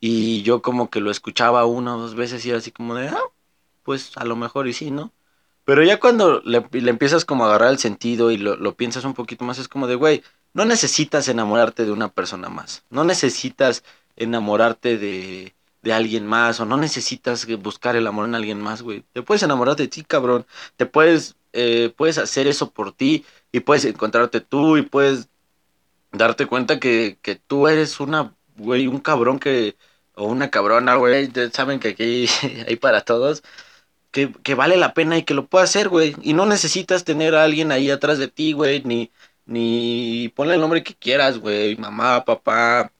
Y 0.00 0.40
yo 0.40 0.62
como 0.62 0.88
que 0.88 1.00
lo 1.00 1.10
escuchaba 1.10 1.66
una 1.66 1.96
o 1.96 1.98
dos 2.00 2.14
veces 2.14 2.46
y 2.46 2.48
era 2.48 2.58
así 2.58 2.70
como 2.72 2.94
de, 2.94 3.08
ah, 3.08 3.20
pues 3.82 4.16
a 4.16 4.24
lo 4.24 4.36
mejor 4.36 4.68
y 4.68 4.72
sí, 4.72 4.90
¿no? 4.90 5.12
Pero 5.66 5.82
ya 5.82 6.00
cuando 6.00 6.40
le, 6.46 6.66
le 6.72 6.90
empiezas 6.90 7.26
como 7.26 7.44
a 7.44 7.48
agarrar 7.48 7.72
el 7.72 7.78
sentido 7.78 8.30
y 8.30 8.38
lo, 8.38 8.56
lo 8.56 8.74
piensas 8.74 9.04
un 9.04 9.12
poquito 9.12 9.44
más, 9.44 9.58
es 9.58 9.68
como 9.68 9.86
de, 9.86 9.96
güey, 9.96 10.22
no 10.54 10.64
necesitas 10.64 11.28
enamorarte 11.28 11.84
de 11.84 11.92
una 11.92 12.08
persona 12.08 12.48
más. 12.48 12.84
No 12.88 13.04
necesitas 13.04 13.84
enamorarte 14.16 14.96
de, 14.96 15.54
de 15.84 15.92
alguien 15.92 16.26
más 16.26 16.60
o 16.60 16.64
no 16.64 16.78
necesitas 16.78 17.46
buscar 17.58 17.94
el 17.94 18.06
amor 18.06 18.26
en 18.26 18.34
alguien 18.34 18.60
más, 18.60 18.82
güey. 18.82 19.04
Te 19.12 19.22
puedes 19.22 19.42
enamorar 19.42 19.76
de 19.76 19.86
ti, 19.86 20.02
cabrón. 20.02 20.46
Te 20.76 20.86
puedes, 20.86 21.36
eh, 21.52 21.92
puedes 21.96 22.18
hacer 22.18 22.46
eso 22.46 22.70
por 22.70 22.92
ti 22.92 23.24
y 23.52 23.60
puedes 23.60 23.84
encontrarte 23.84 24.40
tú 24.40 24.78
y 24.78 24.82
puedes 24.82 25.28
darte 26.12 26.46
cuenta 26.46 26.80
que, 26.80 27.18
que 27.22 27.36
tú 27.36 27.68
eres 27.68 28.00
una, 28.00 28.34
güey, 28.56 28.86
un 28.86 29.00
cabrón 29.00 29.38
que, 29.38 29.76
o 30.14 30.24
una 30.26 30.50
cabrona, 30.50 30.96
güey. 30.96 31.30
Saben 31.52 31.80
que 31.80 31.88
aquí 31.90 32.26
hay 32.68 32.76
para 32.76 33.02
todos 33.02 33.42
que, 34.12 34.32
que 34.44 34.54
vale 34.54 34.76
la 34.78 34.94
pena 34.94 35.18
y 35.18 35.24
que 35.24 35.34
lo 35.34 35.48
pueda 35.48 35.64
hacer, 35.64 35.88
güey. 35.90 36.16
Y 36.22 36.34
no 36.34 36.46
necesitas 36.46 37.04
tener 37.04 37.34
a 37.34 37.44
alguien 37.44 37.72
ahí 37.72 37.90
atrás 37.90 38.18
de 38.18 38.28
ti, 38.28 38.52
güey, 38.52 38.82
ni, 38.84 39.10
ni 39.46 40.32
ponle 40.36 40.54
el 40.54 40.60
nombre 40.62 40.82
que 40.84 40.94
quieras, 40.94 41.38
güey, 41.38 41.76
mamá, 41.76 42.24
papá, 42.24 42.92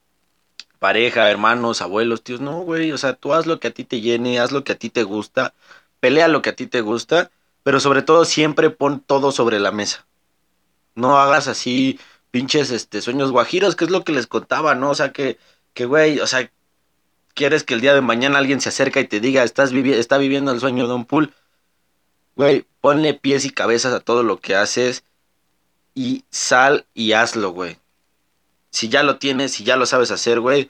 pareja, 0.84 1.30
hermanos, 1.30 1.80
abuelos, 1.80 2.22
tíos, 2.22 2.42
no, 2.42 2.58
güey, 2.60 2.92
o 2.92 2.98
sea, 2.98 3.14
tú 3.14 3.32
haz 3.32 3.46
lo 3.46 3.58
que 3.58 3.68
a 3.68 3.70
ti 3.70 3.84
te 3.84 4.02
llene, 4.02 4.38
haz 4.38 4.52
lo 4.52 4.64
que 4.64 4.72
a 4.72 4.78
ti 4.78 4.90
te 4.90 5.02
gusta, 5.02 5.54
pelea 5.98 6.28
lo 6.28 6.42
que 6.42 6.50
a 6.50 6.56
ti 6.56 6.66
te 6.66 6.82
gusta, 6.82 7.30
pero 7.62 7.80
sobre 7.80 8.02
todo 8.02 8.26
siempre 8.26 8.68
pon 8.68 9.00
todo 9.00 9.32
sobre 9.32 9.58
la 9.60 9.72
mesa. 9.72 10.06
No 10.94 11.16
hagas 11.16 11.48
así 11.48 11.98
pinches 12.30 12.70
este 12.70 13.00
sueños 13.00 13.30
guajiros, 13.30 13.76
que 13.76 13.86
es 13.86 13.90
lo 13.90 14.04
que 14.04 14.12
les 14.12 14.26
contaba, 14.26 14.74
¿no? 14.74 14.90
O 14.90 14.94
sea, 14.94 15.10
que 15.10 15.38
que 15.72 15.86
güey, 15.86 16.20
o 16.20 16.26
sea, 16.26 16.50
quieres 17.32 17.64
que 17.64 17.72
el 17.72 17.80
día 17.80 17.94
de 17.94 18.02
mañana 18.02 18.36
alguien 18.36 18.60
se 18.60 18.68
acerca 18.68 19.00
y 19.00 19.08
te 19.08 19.20
diga, 19.20 19.42
estás 19.42 19.72
vivi 19.72 19.94
está 19.94 20.18
viviendo 20.18 20.52
el 20.52 20.60
sueño 20.60 20.86
de 20.86 20.92
un 20.92 21.06
pool. 21.06 21.32
Güey, 22.36 22.66
ponle 22.82 23.14
pies 23.14 23.46
y 23.46 23.50
cabezas 23.50 23.94
a 23.94 24.00
todo 24.00 24.22
lo 24.22 24.38
que 24.38 24.54
haces 24.54 25.02
y 25.94 26.24
sal 26.28 26.84
y 26.92 27.12
hazlo, 27.12 27.52
güey. 27.52 27.78
Si 28.74 28.88
ya 28.88 29.04
lo 29.04 29.18
tienes, 29.18 29.52
si 29.52 29.62
ya 29.62 29.76
lo 29.76 29.86
sabes 29.86 30.10
hacer, 30.10 30.40
güey, 30.40 30.68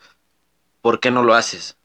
¿por 0.83 1.01
qué 1.01 1.11
no 1.11 1.23
lo 1.23 1.35
haces? 1.35 1.79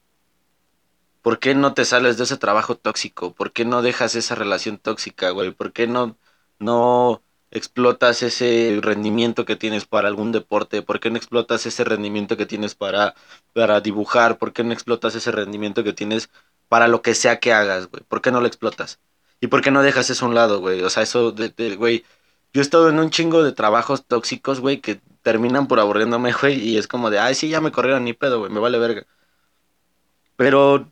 ¿Por 1.21 1.39
qué 1.39 1.55
no 1.55 1.73
te 1.73 1.85
sales 1.85 2.17
de 2.17 2.25
ese 2.25 2.35
trabajo 2.35 2.75
tóxico? 2.75 3.33
¿Por 3.33 3.53
qué 3.53 3.63
no 3.63 3.81
dejas 3.81 4.15
esa 4.15 4.35
relación 4.35 4.79
tóxica, 4.79 5.29
güey? 5.29 5.51
¿Por 5.51 5.71
qué 5.71 5.87
no, 5.87 6.17
no 6.59 7.23
explotas 7.51 8.21
ese 8.21 8.79
rendimiento 8.81 9.45
que 9.45 9.55
tienes 9.55 9.85
para 9.85 10.09
algún 10.09 10.33
deporte? 10.33 10.81
¿Por 10.81 10.99
qué 10.99 11.09
no 11.09 11.15
explotas 11.15 11.65
ese 11.65 11.85
rendimiento 11.85 12.35
que 12.35 12.45
tienes 12.45 12.75
para, 12.75 13.15
para 13.53 13.79
dibujar? 13.79 14.37
¿Por 14.37 14.51
qué 14.51 14.65
no 14.65 14.73
explotas 14.73 15.15
ese 15.15 15.31
rendimiento 15.31 15.85
que 15.85 15.93
tienes 15.93 16.29
para 16.67 16.89
lo 16.89 17.01
que 17.01 17.15
sea 17.15 17.39
que 17.39 17.53
hagas, 17.53 17.87
güey? 17.89 18.03
¿Por 18.03 18.21
qué 18.21 18.31
no 18.31 18.41
lo 18.41 18.47
explotas? 18.47 18.99
¿Y 19.39 19.47
por 19.47 19.61
qué 19.61 19.71
no 19.71 19.83
dejas 19.83 20.09
eso 20.09 20.25
a 20.25 20.27
un 20.27 20.35
lado, 20.35 20.59
güey? 20.59 20.81
O 20.81 20.89
sea, 20.89 21.03
eso 21.03 21.31
de, 21.31 21.75
güey, 21.77 22.03
yo 22.53 22.61
he 22.61 22.63
estado 22.63 22.89
en 22.89 22.99
un 22.99 23.09
chingo 23.09 23.43
de 23.43 23.51
trabajos 23.51 24.05
tóxicos, 24.05 24.59
güey, 24.59 24.81
que 24.81 25.01
terminan 25.21 25.67
por 25.67 25.79
aburriéndome, 25.79 26.31
güey, 26.41 26.59
y 26.59 26.77
es 26.77 26.87
como 26.87 27.09
de, 27.09 27.19
ay, 27.19 27.35
sí, 27.35 27.49
ya 27.49 27.61
me 27.61 27.71
corrieron 27.71 28.03
ni 28.03 28.13
pedo, 28.13 28.39
güey, 28.39 28.51
me 28.51 28.59
vale 28.59 28.79
verga. 28.79 29.05
Pero, 30.35 30.89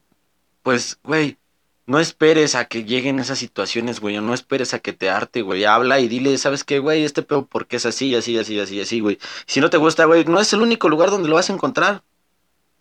pues, 0.63 0.99
güey, 1.03 1.37
no 1.85 1.99
esperes 1.99 2.55
a 2.55 2.65
que 2.65 2.83
lleguen 2.83 3.19
esas 3.19 3.39
situaciones, 3.39 3.99
güey, 4.01 4.19
no 4.19 4.33
esperes 4.33 4.73
a 4.73 4.79
que 4.79 4.93
te 4.93 5.09
arte, 5.09 5.41
güey, 5.41 5.65
habla 5.65 5.99
y 5.99 6.07
dile, 6.07 6.37
¿sabes 6.37 6.63
qué, 6.63 6.79
güey? 6.79 7.03
Este 7.03 7.23
pedo, 7.23 7.45
¿por 7.45 7.67
qué 7.67 7.77
es 7.77 7.85
así, 7.85 8.13
así, 8.15 8.37
así, 8.37 8.59
así, 8.59 8.81
así, 8.81 8.99
güey? 8.99 9.19
Si 9.45 9.61
no 9.61 9.69
te 9.69 9.77
gusta, 9.77 10.05
güey, 10.05 10.25
no 10.25 10.39
es 10.39 10.53
el 10.53 10.61
único 10.61 10.89
lugar 10.89 11.09
donde 11.11 11.29
lo 11.29 11.35
vas 11.35 11.49
a 11.49 11.53
encontrar. 11.53 12.03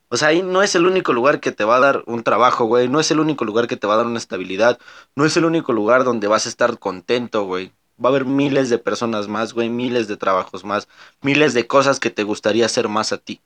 O 0.09 0.17
sea, 0.17 0.29
ahí 0.29 0.43
no 0.43 0.63
es 0.63 0.75
el 0.75 0.87
único 0.87 1.13
lugar 1.13 1.41
que 1.41 1.53
te 1.53 1.65
va 1.65 1.77
a 1.77 1.81
dar 1.81 2.03
un 2.07 2.23
trabajo, 2.23 2.65
güey. 2.67 2.89
No 2.89 3.01
es 3.01 3.11
el 3.11 3.19
único 3.19 3.45
lugar 3.45 3.67
que 3.67 3.77
te 3.77 3.87
va 3.89 3.95
a 3.95 3.97
dar 3.97 4.07
una 4.07 4.19
estabilidad. 4.19 4.79
No 5.17 5.25
es 5.25 5.37
el 5.37 5.45
único 5.45 5.73
lugar 5.73 6.05
donde 6.05 6.29
vas 6.29 6.47
a 6.47 6.49
estar 6.49 6.79
contento, 6.79 7.45
güey. 7.45 7.73
Va 8.03 8.09
a 8.09 8.13
haber 8.13 8.25
miles 8.25 8.69
de 8.69 8.79
personas 8.79 9.29
más, 9.29 9.55
güey. 9.55 9.69
Miles 9.69 10.09
de 10.09 10.17
trabajos 10.17 10.65
más. 10.65 10.89
Miles 11.23 11.55
de 11.55 11.67
cosas 11.67 12.01
que 12.01 12.11
te 12.11 12.25
gustaría 12.25 12.67
hacer 12.67 12.89
más 12.89 13.13
a 13.13 13.19
ti. 13.19 13.41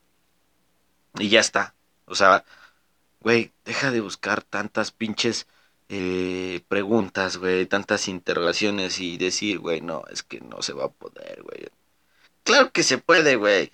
Y 1.18 1.28
ya 1.28 1.40
está. 1.40 1.74
O 2.06 2.14
sea, 2.14 2.44
güey, 3.20 3.52
deja 3.64 3.90
de 3.90 4.00
buscar 4.00 4.42
tantas 4.42 4.90
pinches 4.90 5.46
eh, 5.88 6.62
preguntas, 6.68 7.36
güey. 7.36 7.66
Tantas 7.66 8.08
interrogaciones 8.08 9.00
y 9.00 9.18
decir, 9.18 9.58
güey, 9.58 9.80
no, 9.80 10.04
es 10.10 10.22
que 10.22 10.40
no 10.40 10.62
se 10.62 10.72
va 10.72 10.86
a 10.86 10.90
poder, 10.90 11.42
güey. 11.42 11.68
Claro 12.42 12.72
que 12.72 12.82
se 12.82 12.98
puede, 12.98 13.36
güey. 13.36 13.72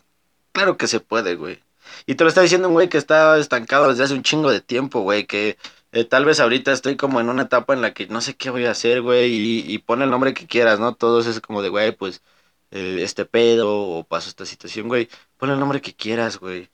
Claro 0.52 0.76
que 0.76 0.86
se 0.86 1.00
puede, 1.00 1.36
güey. 1.36 1.62
Y 2.06 2.14
te 2.14 2.24
lo 2.24 2.28
está 2.28 2.42
diciendo 2.42 2.68
un 2.68 2.74
güey 2.74 2.88
que 2.88 2.98
está 2.98 3.38
estancado 3.38 3.88
desde 3.88 4.04
hace 4.04 4.14
un 4.14 4.22
chingo 4.22 4.50
de 4.50 4.60
tiempo, 4.60 5.00
güey, 5.00 5.26
que 5.26 5.56
eh, 5.92 6.04
tal 6.04 6.24
vez 6.24 6.40
ahorita 6.40 6.72
estoy 6.72 6.96
como 6.96 7.20
en 7.20 7.28
una 7.28 7.42
etapa 7.42 7.74
en 7.74 7.82
la 7.82 7.94
que 7.94 8.06
no 8.08 8.20
sé 8.20 8.36
qué 8.36 8.50
voy 8.50 8.66
a 8.66 8.72
hacer, 8.72 9.02
güey, 9.02 9.32
y, 9.34 9.72
y 9.72 9.78
pon 9.78 10.02
el 10.02 10.10
nombre 10.10 10.34
que 10.34 10.46
quieras, 10.46 10.80
¿no? 10.80 10.94
Todos 10.94 11.26
es 11.26 11.40
como 11.40 11.62
de, 11.62 11.68
güey, 11.70 11.92
pues, 11.96 12.22
este 12.70 13.24
pedo, 13.26 13.72
o 13.72 14.04
paso 14.04 14.28
esta 14.28 14.46
situación, 14.46 14.88
güey, 14.88 15.08
pon 15.38 15.50
el 15.50 15.58
nombre 15.60 15.80
que 15.80 15.94
quieras, 15.94 16.38
güey. 16.38 16.70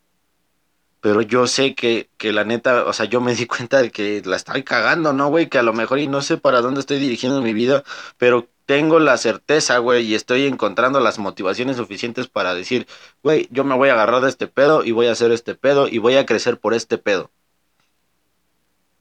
Pero 1.00 1.20
yo 1.20 1.46
sé 1.48 1.74
que, 1.74 2.10
que 2.16 2.32
la 2.32 2.44
neta, 2.44 2.84
o 2.86 2.92
sea, 2.92 3.06
yo 3.06 3.20
me 3.20 3.34
di 3.34 3.46
cuenta 3.48 3.82
de 3.82 3.90
que 3.90 4.22
la 4.24 4.36
estoy 4.36 4.62
cagando, 4.62 5.12
¿no, 5.12 5.28
güey? 5.28 5.48
Que 5.48 5.58
a 5.58 5.62
lo 5.62 5.72
mejor 5.72 5.98
y 5.98 6.06
no 6.06 6.22
sé 6.22 6.38
para 6.38 6.60
dónde 6.60 6.80
estoy 6.80 6.98
dirigiendo 6.98 7.42
mi 7.42 7.52
vida, 7.52 7.82
pero 8.18 8.48
tengo 8.66 9.00
la 9.00 9.16
certeza, 9.18 9.78
güey, 9.78 10.06
y 10.06 10.14
estoy 10.14 10.46
encontrando 10.46 11.00
las 11.00 11.18
motivaciones 11.18 11.76
suficientes 11.76 12.28
para 12.28 12.54
decir, 12.54 12.86
güey, 13.22 13.48
yo 13.50 13.64
me 13.64 13.74
voy 13.74 13.88
a 13.88 13.94
agarrar 13.94 14.22
de 14.22 14.28
este 14.28 14.46
pedo 14.46 14.84
y 14.84 14.92
voy 14.92 15.06
a 15.08 15.12
hacer 15.12 15.32
este 15.32 15.54
pedo 15.56 15.88
y 15.88 15.98
voy 15.98 16.16
a 16.16 16.26
crecer 16.26 16.58
por 16.60 16.72
este 16.74 16.98
pedo. 16.98 17.30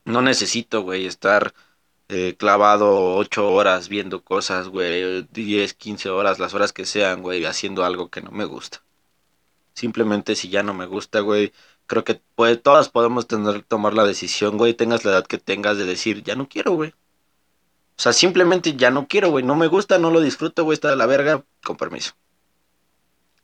No 0.04 0.22
necesito, 0.22 0.82
güey, 0.82 1.06
estar 1.06 1.54
eh, 2.08 2.36
clavado 2.38 3.14
ocho 3.16 3.50
horas 3.52 3.88
viendo 3.88 4.22
cosas, 4.22 4.68
güey, 4.68 5.22
10, 5.30 5.74
15 5.74 6.10
horas, 6.10 6.38
las 6.38 6.54
horas 6.54 6.72
que 6.72 6.84
sean, 6.86 7.22
güey, 7.22 7.44
haciendo 7.44 7.84
algo 7.84 8.10
que 8.10 8.22
no 8.22 8.30
me 8.30 8.44
gusta. 8.44 8.82
Simplemente 9.74 10.34
si 10.36 10.48
ya 10.48 10.62
no 10.62 10.74
me 10.74 10.86
gusta, 10.86 11.20
güey, 11.20 11.52
creo 11.86 12.04
que 12.04 12.20
puede, 12.34 12.56
todas 12.56 12.88
podemos 12.88 13.26
tener, 13.26 13.62
tomar 13.62 13.94
la 13.94 14.04
decisión, 14.04 14.58
güey, 14.58 14.74
tengas 14.74 15.04
la 15.04 15.12
edad 15.12 15.26
que 15.26 15.38
tengas 15.38 15.78
de 15.78 15.86
decir, 15.86 16.22
ya 16.22 16.34
no 16.34 16.48
quiero, 16.48 16.72
güey. 16.72 16.94
O 17.98 18.02
sea, 18.02 18.12
simplemente 18.12 18.74
ya 18.74 18.90
no 18.90 19.06
quiero, 19.06 19.30
güey. 19.30 19.44
No 19.44 19.54
me 19.54 19.68
gusta, 19.68 19.98
no 19.98 20.10
lo 20.10 20.20
disfruto, 20.20 20.64
güey. 20.64 20.74
Está 20.74 20.90
de 20.90 20.96
la 20.96 21.06
verga, 21.06 21.44
con 21.62 21.76
permiso. 21.76 22.14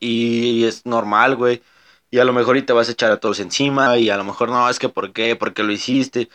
Y 0.01 0.65
es 0.65 0.87
normal, 0.87 1.37
güey. 1.37 1.63
Y 2.11 2.19
a 2.19 2.25
lo 2.25 2.33
mejor 2.33 2.57
y 2.57 2.63
te 2.63 2.73
vas 2.73 2.89
a 2.89 2.93
echar 2.93 3.13
a 3.13 3.21
todos 3.21 3.41
encima. 3.41 3.97
Y 3.99 4.11
a 4.11 4.17
lo 4.17 4.25
mejor 4.25 4.49
no, 4.49 4.69
es 4.69 4.79
que 4.79 4.89
¿por 4.89 5.13
qué? 5.13 5.37
¿Por 5.37 5.55
qué 5.55 5.63
lo 5.63 5.73
hiciste? 5.73 6.29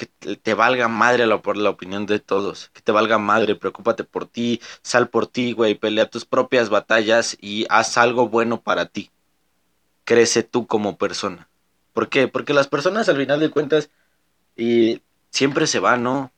Que 0.00 0.36
te 0.36 0.54
valga 0.54 0.88
madre 0.88 1.26
la, 1.26 1.42
por 1.42 1.58
la 1.58 1.68
opinión 1.68 2.06
de 2.06 2.20
todos. 2.20 2.70
Que 2.72 2.80
te 2.80 2.90
valga 2.90 3.18
madre, 3.18 3.54
preocúpate 3.54 4.04
por 4.04 4.26
ti. 4.26 4.62
Sal 4.82 5.10
por 5.10 5.26
ti, 5.26 5.52
güey. 5.52 5.74
Pelea 5.74 6.08
tus 6.08 6.24
propias 6.24 6.70
batallas 6.70 7.36
y 7.38 7.66
haz 7.68 7.98
algo 7.98 8.28
bueno 8.30 8.62
para 8.62 8.86
ti. 8.86 9.10
Crece 10.04 10.42
tú 10.42 10.66
como 10.66 10.96
persona. 10.96 11.50
¿Por 11.92 12.08
qué? 12.08 12.28
Porque 12.28 12.54
las 12.54 12.68
personas 12.68 13.10
al 13.10 13.18
final 13.18 13.40
de 13.40 13.50
cuentas 13.50 13.90
y 14.56 15.02
siempre 15.30 15.66
se 15.66 15.80
van, 15.80 16.02
¿no? 16.02 16.32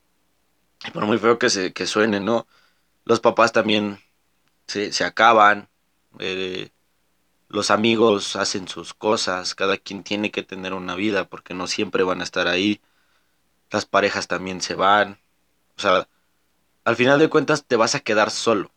por 0.91 1.07
muy 1.07 1.19
feo 1.19 1.39
que, 1.39 1.51
se, 1.51 1.73
que 1.73 1.87
suene, 1.87 2.21
¿no? 2.21 2.47
Los 3.05 3.21
papás 3.21 3.53
también 3.53 4.01
se, 4.67 4.93
se 4.93 5.05
acaban, 5.05 5.69
eh, 6.19 6.71
los 7.49 7.71
amigos 7.71 8.37
hacen 8.37 8.69
sus 8.69 8.95
cosas, 8.95 9.55
cada 9.55 9.77
quien 9.77 10.03
tiene 10.03 10.31
que 10.31 10.43
tener 10.43 10.75
una 10.75 10.95
vida 10.95 11.29
porque 11.29 11.55
no 11.55 11.67
siempre 11.67 12.03
van 12.03 12.21
a 12.21 12.25
estar 12.25 12.49
ahí, 12.49 12.81
las 13.73 13.87
parejas 13.87 14.29
también 14.29 14.61
se 14.61 14.75
van, 14.75 15.19
o 15.77 15.81
sea, 15.81 16.09
al 16.85 16.97
final 16.97 17.19
de 17.19 17.29
cuentas 17.29 17.65
te 17.65 17.77
vas 17.77 17.95
a 17.95 18.01
quedar 18.01 18.31
solo. 18.31 18.71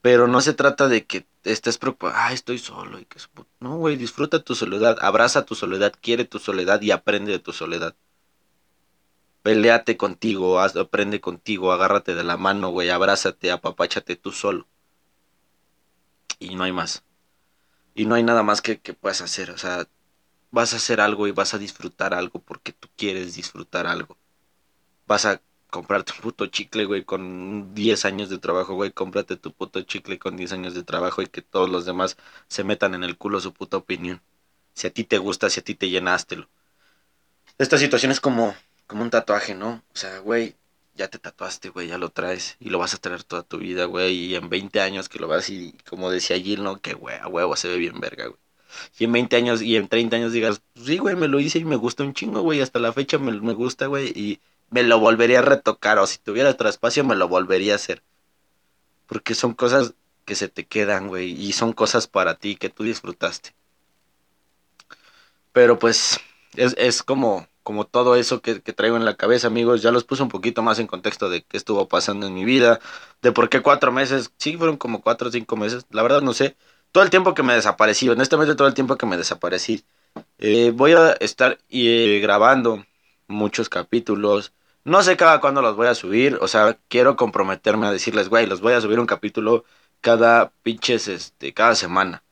Pero 0.00 0.28
no 0.28 0.40
se 0.40 0.54
trata 0.54 0.88
de 0.88 1.04
que 1.04 1.26
estés 1.44 1.78
preocupado, 1.78 2.14
ah, 2.16 2.32
estoy 2.32 2.58
solo. 2.58 2.98
Y 2.98 3.04
que... 3.04 3.18
No, 3.60 3.76
güey, 3.76 3.96
disfruta 3.96 4.42
tu 4.42 4.54
soledad, 4.54 4.96
abraza 5.00 5.44
tu 5.44 5.54
soledad, 5.54 5.92
quiere 6.00 6.24
tu 6.24 6.38
soledad 6.38 6.80
y 6.80 6.92
aprende 6.92 7.32
de 7.32 7.38
tu 7.40 7.52
soledad. 7.52 7.96
Peleate 9.42 9.96
contigo, 9.96 10.60
aprende 10.60 11.20
contigo, 11.20 11.72
agárrate 11.72 12.14
de 12.14 12.24
la 12.24 12.36
mano, 12.36 12.70
güey, 12.70 12.90
abrázate, 12.90 13.50
apapáchate 13.50 14.16
tú 14.16 14.32
solo. 14.32 14.66
Y 16.38 16.54
no 16.54 16.64
hay 16.64 16.72
más. 16.72 17.04
Y 17.94 18.06
no 18.06 18.14
hay 18.14 18.22
nada 18.22 18.42
más 18.42 18.60
que, 18.60 18.78
que 18.78 18.94
puedas 18.94 19.20
hacer. 19.20 19.50
O 19.50 19.58
sea, 19.58 19.88
vas 20.50 20.72
a 20.74 20.76
hacer 20.76 21.00
algo 21.00 21.26
y 21.26 21.32
vas 21.32 21.54
a 21.54 21.58
disfrutar 21.58 22.14
algo 22.14 22.40
porque 22.40 22.72
tú 22.72 22.88
quieres 22.96 23.34
disfrutar 23.34 23.86
algo. 23.86 24.16
Vas 25.06 25.26
a 25.26 25.40
comprarte 25.70 26.12
un 26.12 26.20
puto 26.20 26.46
chicle, 26.46 26.84
güey, 26.84 27.04
con 27.04 27.74
10 27.74 28.04
años 28.04 28.30
de 28.30 28.38
trabajo, 28.38 28.74
güey. 28.74 28.92
Cómprate 28.92 29.36
tu 29.36 29.52
puto 29.52 29.82
chicle 29.82 30.18
con 30.18 30.36
10 30.36 30.52
años 30.52 30.74
de 30.74 30.82
trabajo 30.84 31.22
y 31.22 31.26
que 31.26 31.42
todos 31.42 31.68
los 31.70 31.84
demás 31.84 32.16
se 32.48 32.64
metan 32.64 32.94
en 32.94 33.04
el 33.04 33.16
culo 33.18 33.40
su 33.40 33.52
puta 33.52 33.76
opinión. 33.76 34.22
Si 34.74 34.86
a 34.86 34.92
ti 34.92 35.04
te 35.04 35.18
gusta, 35.18 35.50
si 35.50 35.60
a 35.60 35.64
ti 35.64 35.74
te 35.74 35.88
llenástelo. 35.90 36.48
Esta 37.58 37.78
situación 37.78 38.12
es 38.12 38.20
como, 38.20 38.54
como 38.86 39.02
un 39.02 39.10
tatuaje, 39.10 39.54
¿no? 39.54 39.82
O 39.92 39.96
sea, 39.96 40.18
güey, 40.18 40.56
ya 40.94 41.08
te 41.08 41.18
tatuaste, 41.18 41.70
güey, 41.70 41.88
ya 41.88 41.98
lo 41.98 42.10
traes 42.10 42.56
y 42.60 42.70
lo 42.70 42.78
vas 42.78 42.94
a 42.94 42.98
traer 42.98 43.22
toda 43.24 43.42
tu 43.42 43.58
vida, 43.58 43.84
güey. 43.86 44.14
Y 44.14 44.34
en 44.34 44.48
20 44.48 44.80
años 44.80 45.08
que 45.08 45.18
lo 45.18 45.28
vas 45.28 45.50
y, 45.50 45.72
como 45.88 46.10
decía 46.10 46.38
Gil, 46.38 46.62
¿no? 46.62 46.80
Que, 46.80 46.94
güey, 46.94 47.16
a 47.18 47.28
huevo 47.28 47.56
se 47.56 47.68
ve 47.68 47.76
bien 47.78 48.00
verga, 48.00 48.26
güey. 48.26 48.45
Y 48.98 49.04
en 49.04 49.12
20 49.12 49.36
años 49.36 49.62
y 49.62 49.76
en 49.76 49.88
30 49.88 50.16
años 50.16 50.32
digas, 50.32 50.62
sí, 50.74 50.98
güey, 50.98 51.16
me 51.16 51.28
lo 51.28 51.40
hice 51.40 51.58
y 51.58 51.64
me 51.64 51.76
gusta 51.76 52.02
un 52.04 52.14
chingo, 52.14 52.42
güey. 52.42 52.60
Hasta 52.60 52.78
la 52.78 52.92
fecha 52.92 53.18
me, 53.18 53.32
me 53.32 53.54
gusta, 53.54 53.86
güey. 53.86 54.08
Y 54.08 54.40
me 54.70 54.82
lo 54.82 54.98
volvería 54.98 55.40
a 55.40 55.42
retocar. 55.42 55.98
O 55.98 56.06
si 56.06 56.18
tuviera 56.18 56.50
otro 56.50 56.68
espacio, 56.68 57.04
me 57.04 57.16
lo 57.16 57.28
volvería 57.28 57.74
a 57.74 57.76
hacer. 57.76 58.02
Porque 59.06 59.34
son 59.34 59.54
cosas 59.54 59.94
que 60.24 60.34
se 60.34 60.48
te 60.48 60.66
quedan, 60.66 61.08
güey. 61.08 61.30
Y 61.32 61.52
son 61.52 61.72
cosas 61.72 62.06
para 62.06 62.34
ti 62.34 62.56
que 62.56 62.68
tú 62.68 62.82
disfrutaste. 62.84 63.54
Pero 65.52 65.78
pues 65.78 66.20
es, 66.54 66.74
es 66.78 67.02
como, 67.02 67.46
como 67.62 67.86
todo 67.86 68.16
eso 68.16 68.42
que, 68.42 68.60
que, 68.60 68.72
traigo 68.72 68.96
en 68.96 69.04
la 69.04 69.16
cabeza, 69.16 69.46
amigos. 69.46 69.82
Ya 69.82 69.92
los 69.92 70.04
puse 70.04 70.22
un 70.22 70.28
poquito 70.28 70.62
más 70.62 70.78
en 70.78 70.86
contexto 70.86 71.30
de 71.30 71.42
qué 71.44 71.56
estuvo 71.56 71.88
pasando 71.88 72.26
en 72.26 72.34
mi 72.34 72.44
vida. 72.44 72.80
De 73.22 73.32
por 73.32 73.48
qué 73.48 73.62
cuatro 73.62 73.92
meses. 73.92 74.30
Sí, 74.36 74.56
fueron 74.56 74.76
como 74.76 75.00
cuatro 75.02 75.28
o 75.28 75.32
cinco 75.32 75.56
meses. 75.56 75.86
La 75.90 76.02
verdad 76.02 76.22
no 76.22 76.34
sé. 76.34 76.56
Todo 76.96 77.04
el 77.04 77.10
tiempo 77.10 77.34
que 77.34 77.42
me 77.42 77.52
desaparecí. 77.52 78.08
Honestamente 78.08 78.54
todo 78.54 78.68
el 78.68 78.72
tiempo 78.72 78.96
que 78.96 79.04
me 79.04 79.18
desaparecí. 79.18 79.84
Eh, 80.38 80.72
voy 80.74 80.92
a 80.92 81.12
estar 81.20 81.58
eh, 81.68 82.20
grabando 82.22 82.86
muchos 83.26 83.68
capítulos. 83.68 84.54
No 84.82 85.02
sé 85.02 85.18
cada 85.18 85.42
cuándo 85.42 85.60
los 85.60 85.76
voy 85.76 85.88
a 85.88 85.94
subir. 85.94 86.38
O 86.40 86.48
sea, 86.48 86.78
quiero 86.88 87.14
comprometerme 87.16 87.86
a 87.86 87.92
decirles, 87.92 88.30
güey, 88.30 88.46
los 88.46 88.62
voy 88.62 88.72
a 88.72 88.80
subir 88.80 88.98
un 88.98 89.04
capítulo 89.04 89.66
cada 90.00 90.52
pinches, 90.62 91.06
este, 91.06 91.52
cada 91.52 91.74
semana. 91.74 92.22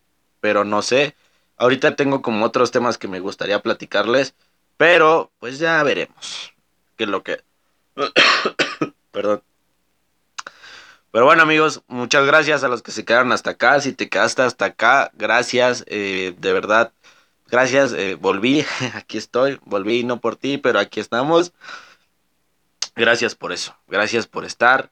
Pero 0.40 0.64
no 0.64 0.80
sé. 0.80 1.14
Ahorita 1.58 1.94
tengo 1.94 2.22
como 2.22 2.46
otros 2.46 2.70
temas 2.70 2.96
que 2.96 3.06
me 3.06 3.20
gustaría 3.20 3.60
platicarles. 3.60 4.34
Pero, 4.78 5.30
pues 5.40 5.58
ya 5.58 5.82
veremos. 5.82 6.54
¿Qué 6.96 7.04
es 7.04 7.10
lo 7.10 7.22
que... 7.22 7.44
Perdón. 9.12 9.42
Pero 11.14 11.26
bueno 11.26 11.44
amigos, 11.44 11.84
muchas 11.86 12.26
gracias 12.26 12.64
a 12.64 12.68
los 12.68 12.82
que 12.82 12.90
se 12.90 13.04
quedaron 13.04 13.30
hasta 13.30 13.50
acá. 13.50 13.80
Si 13.80 13.92
te 13.92 14.08
quedaste 14.08 14.42
hasta 14.42 14.64
acá, 14.64 15.12
gracias. 15.14 15.84
Eh, 15.86 16.34
de 16.38 16.52
verdad, 16.52 16.92
gracias. 17.46 17.92
Eh, 17.92 18.16
volví, 18.16 18.66
aquí 18.94 19.16
estoy. 19.16 19.60
Volví 19.64 20.02
no 20.02 20.20
por 20.20 20.34
ti, 20.34 20.58
pero 20.58 20.80
aquí 20.80 20.98
estamos. 20.98 21.52
Gracias 22.96 23.36
por 23.36 23.52
eso. 23.52 23.76
Gracias 23.86 24.26
por 24.26 24.44
estar. 24.44 24.90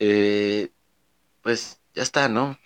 Eh, 0.00 0.70
pues 1.42 1.78
ya 1.94 2.02
está, 2.02 2.28
¿no? 2.28 2.58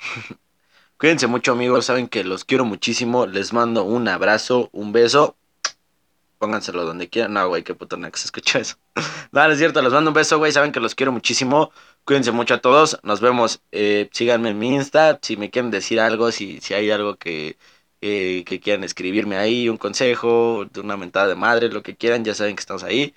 Cuídense 0.98 1.26
mucho 1.26 1.52
amigos, 1.52 1.84
saben 1.84 2.08
que 2.08 2.24
los 2.24 2.46
quiero 2.46 2.64
muchísimo. 2.64 3.26
Les 3.26 3.52
mando 3.52 3.84
un 3.84 4.08
abrazo, 4.08 4.70
un 4.72 4.92
beso. 4.92 5.36
Pónganselo 6.38 6.86
donde 6.86 7.10
quieran. 7.10 7.34
No, 7.34 7.46
güey, 7.46 7.62
qué 7.62 7.74
puto 7.74 7.98
que 8.00 8.18
se 8.18 8.24
escucha 8.24 8.58
eso. 8.58 8.76
no, 9.32 9.44
es 9.44 9.58
cierto, 9.58 9.82
les 9.82 9.92
mando 9.92 10.08
un 10.08 10.14
beso, 10.14 10.38
güey. 10.38 10.50
Saben 10.50 10.72
que 10.72 10.80
los 10.80 10.94
quiero 10.94 11.12
muchísimo. 11.12 11.72
Cuídense 12.06 12.30
mucho 12.30 12.54
a 12.54 12.58
todos. 12.58 13.00
Nos 13.02 13.20
vemos. 13.20 13.60
Eh, 13.72 14.08
síganme 14.12 14.50
en 14.50 14.58
mi 14.60 14.74
Insta. 14.74 15.18
Si 15.20 15.36
me 15.36 15.50
quieren 15.50 15.72
decir 15.72 15.98
algo, 16.00 16.30
si, 16.30 16.60
si 16.60 16.72
hay 16.72 16.90
algo 16.92 17.16
que, 17.16 17.58
eh, 18.00 18.44
que 18.46 18.60
quieran 18.60 18.84
escribirme 18.84 19.36
ahí, 19.36 19.68
un 19.68 19.76
consejo, 19.76 20.64
una 20.76 20.96
mentada 20.96 21.26
de 21.26 21.34
madre, 21.34 21.68
lo 21.68 21.82
que 21.82 21.96
quieran, 21.96 22.24
ya 22.24 22.32
saben 22.34 22.54
que 22.54 22.60
estamos 22.60 22.84
ahí. 22.84 23.12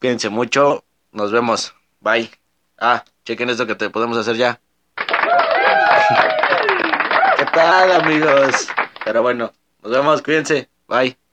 Cuídense 0.00 0.28
mucho. 0.28 0.84
Nos 1.12 1.32
vemos. 1.32 1.74
Bye. 2.00 2.30
Ah, 2.78 3.04
chequen 3.24 3.48
esto 3.48 3.66
que 3.66 3.74
te 3.74 3.88
podemos 3.88 4.18
hacer 4.18 4.36
ya. 4.36 4.60
¿Qué 7.38 7.44
tal, 7.54 7.92
amigos? 7.92 8.68
Pero 9.02 9.22
bueno, 9.22 9.50
nos 9.82 9.92
vemos. 9.92 10.20
Cuídense. 10.20 10.68
Bye. 10.86 11.16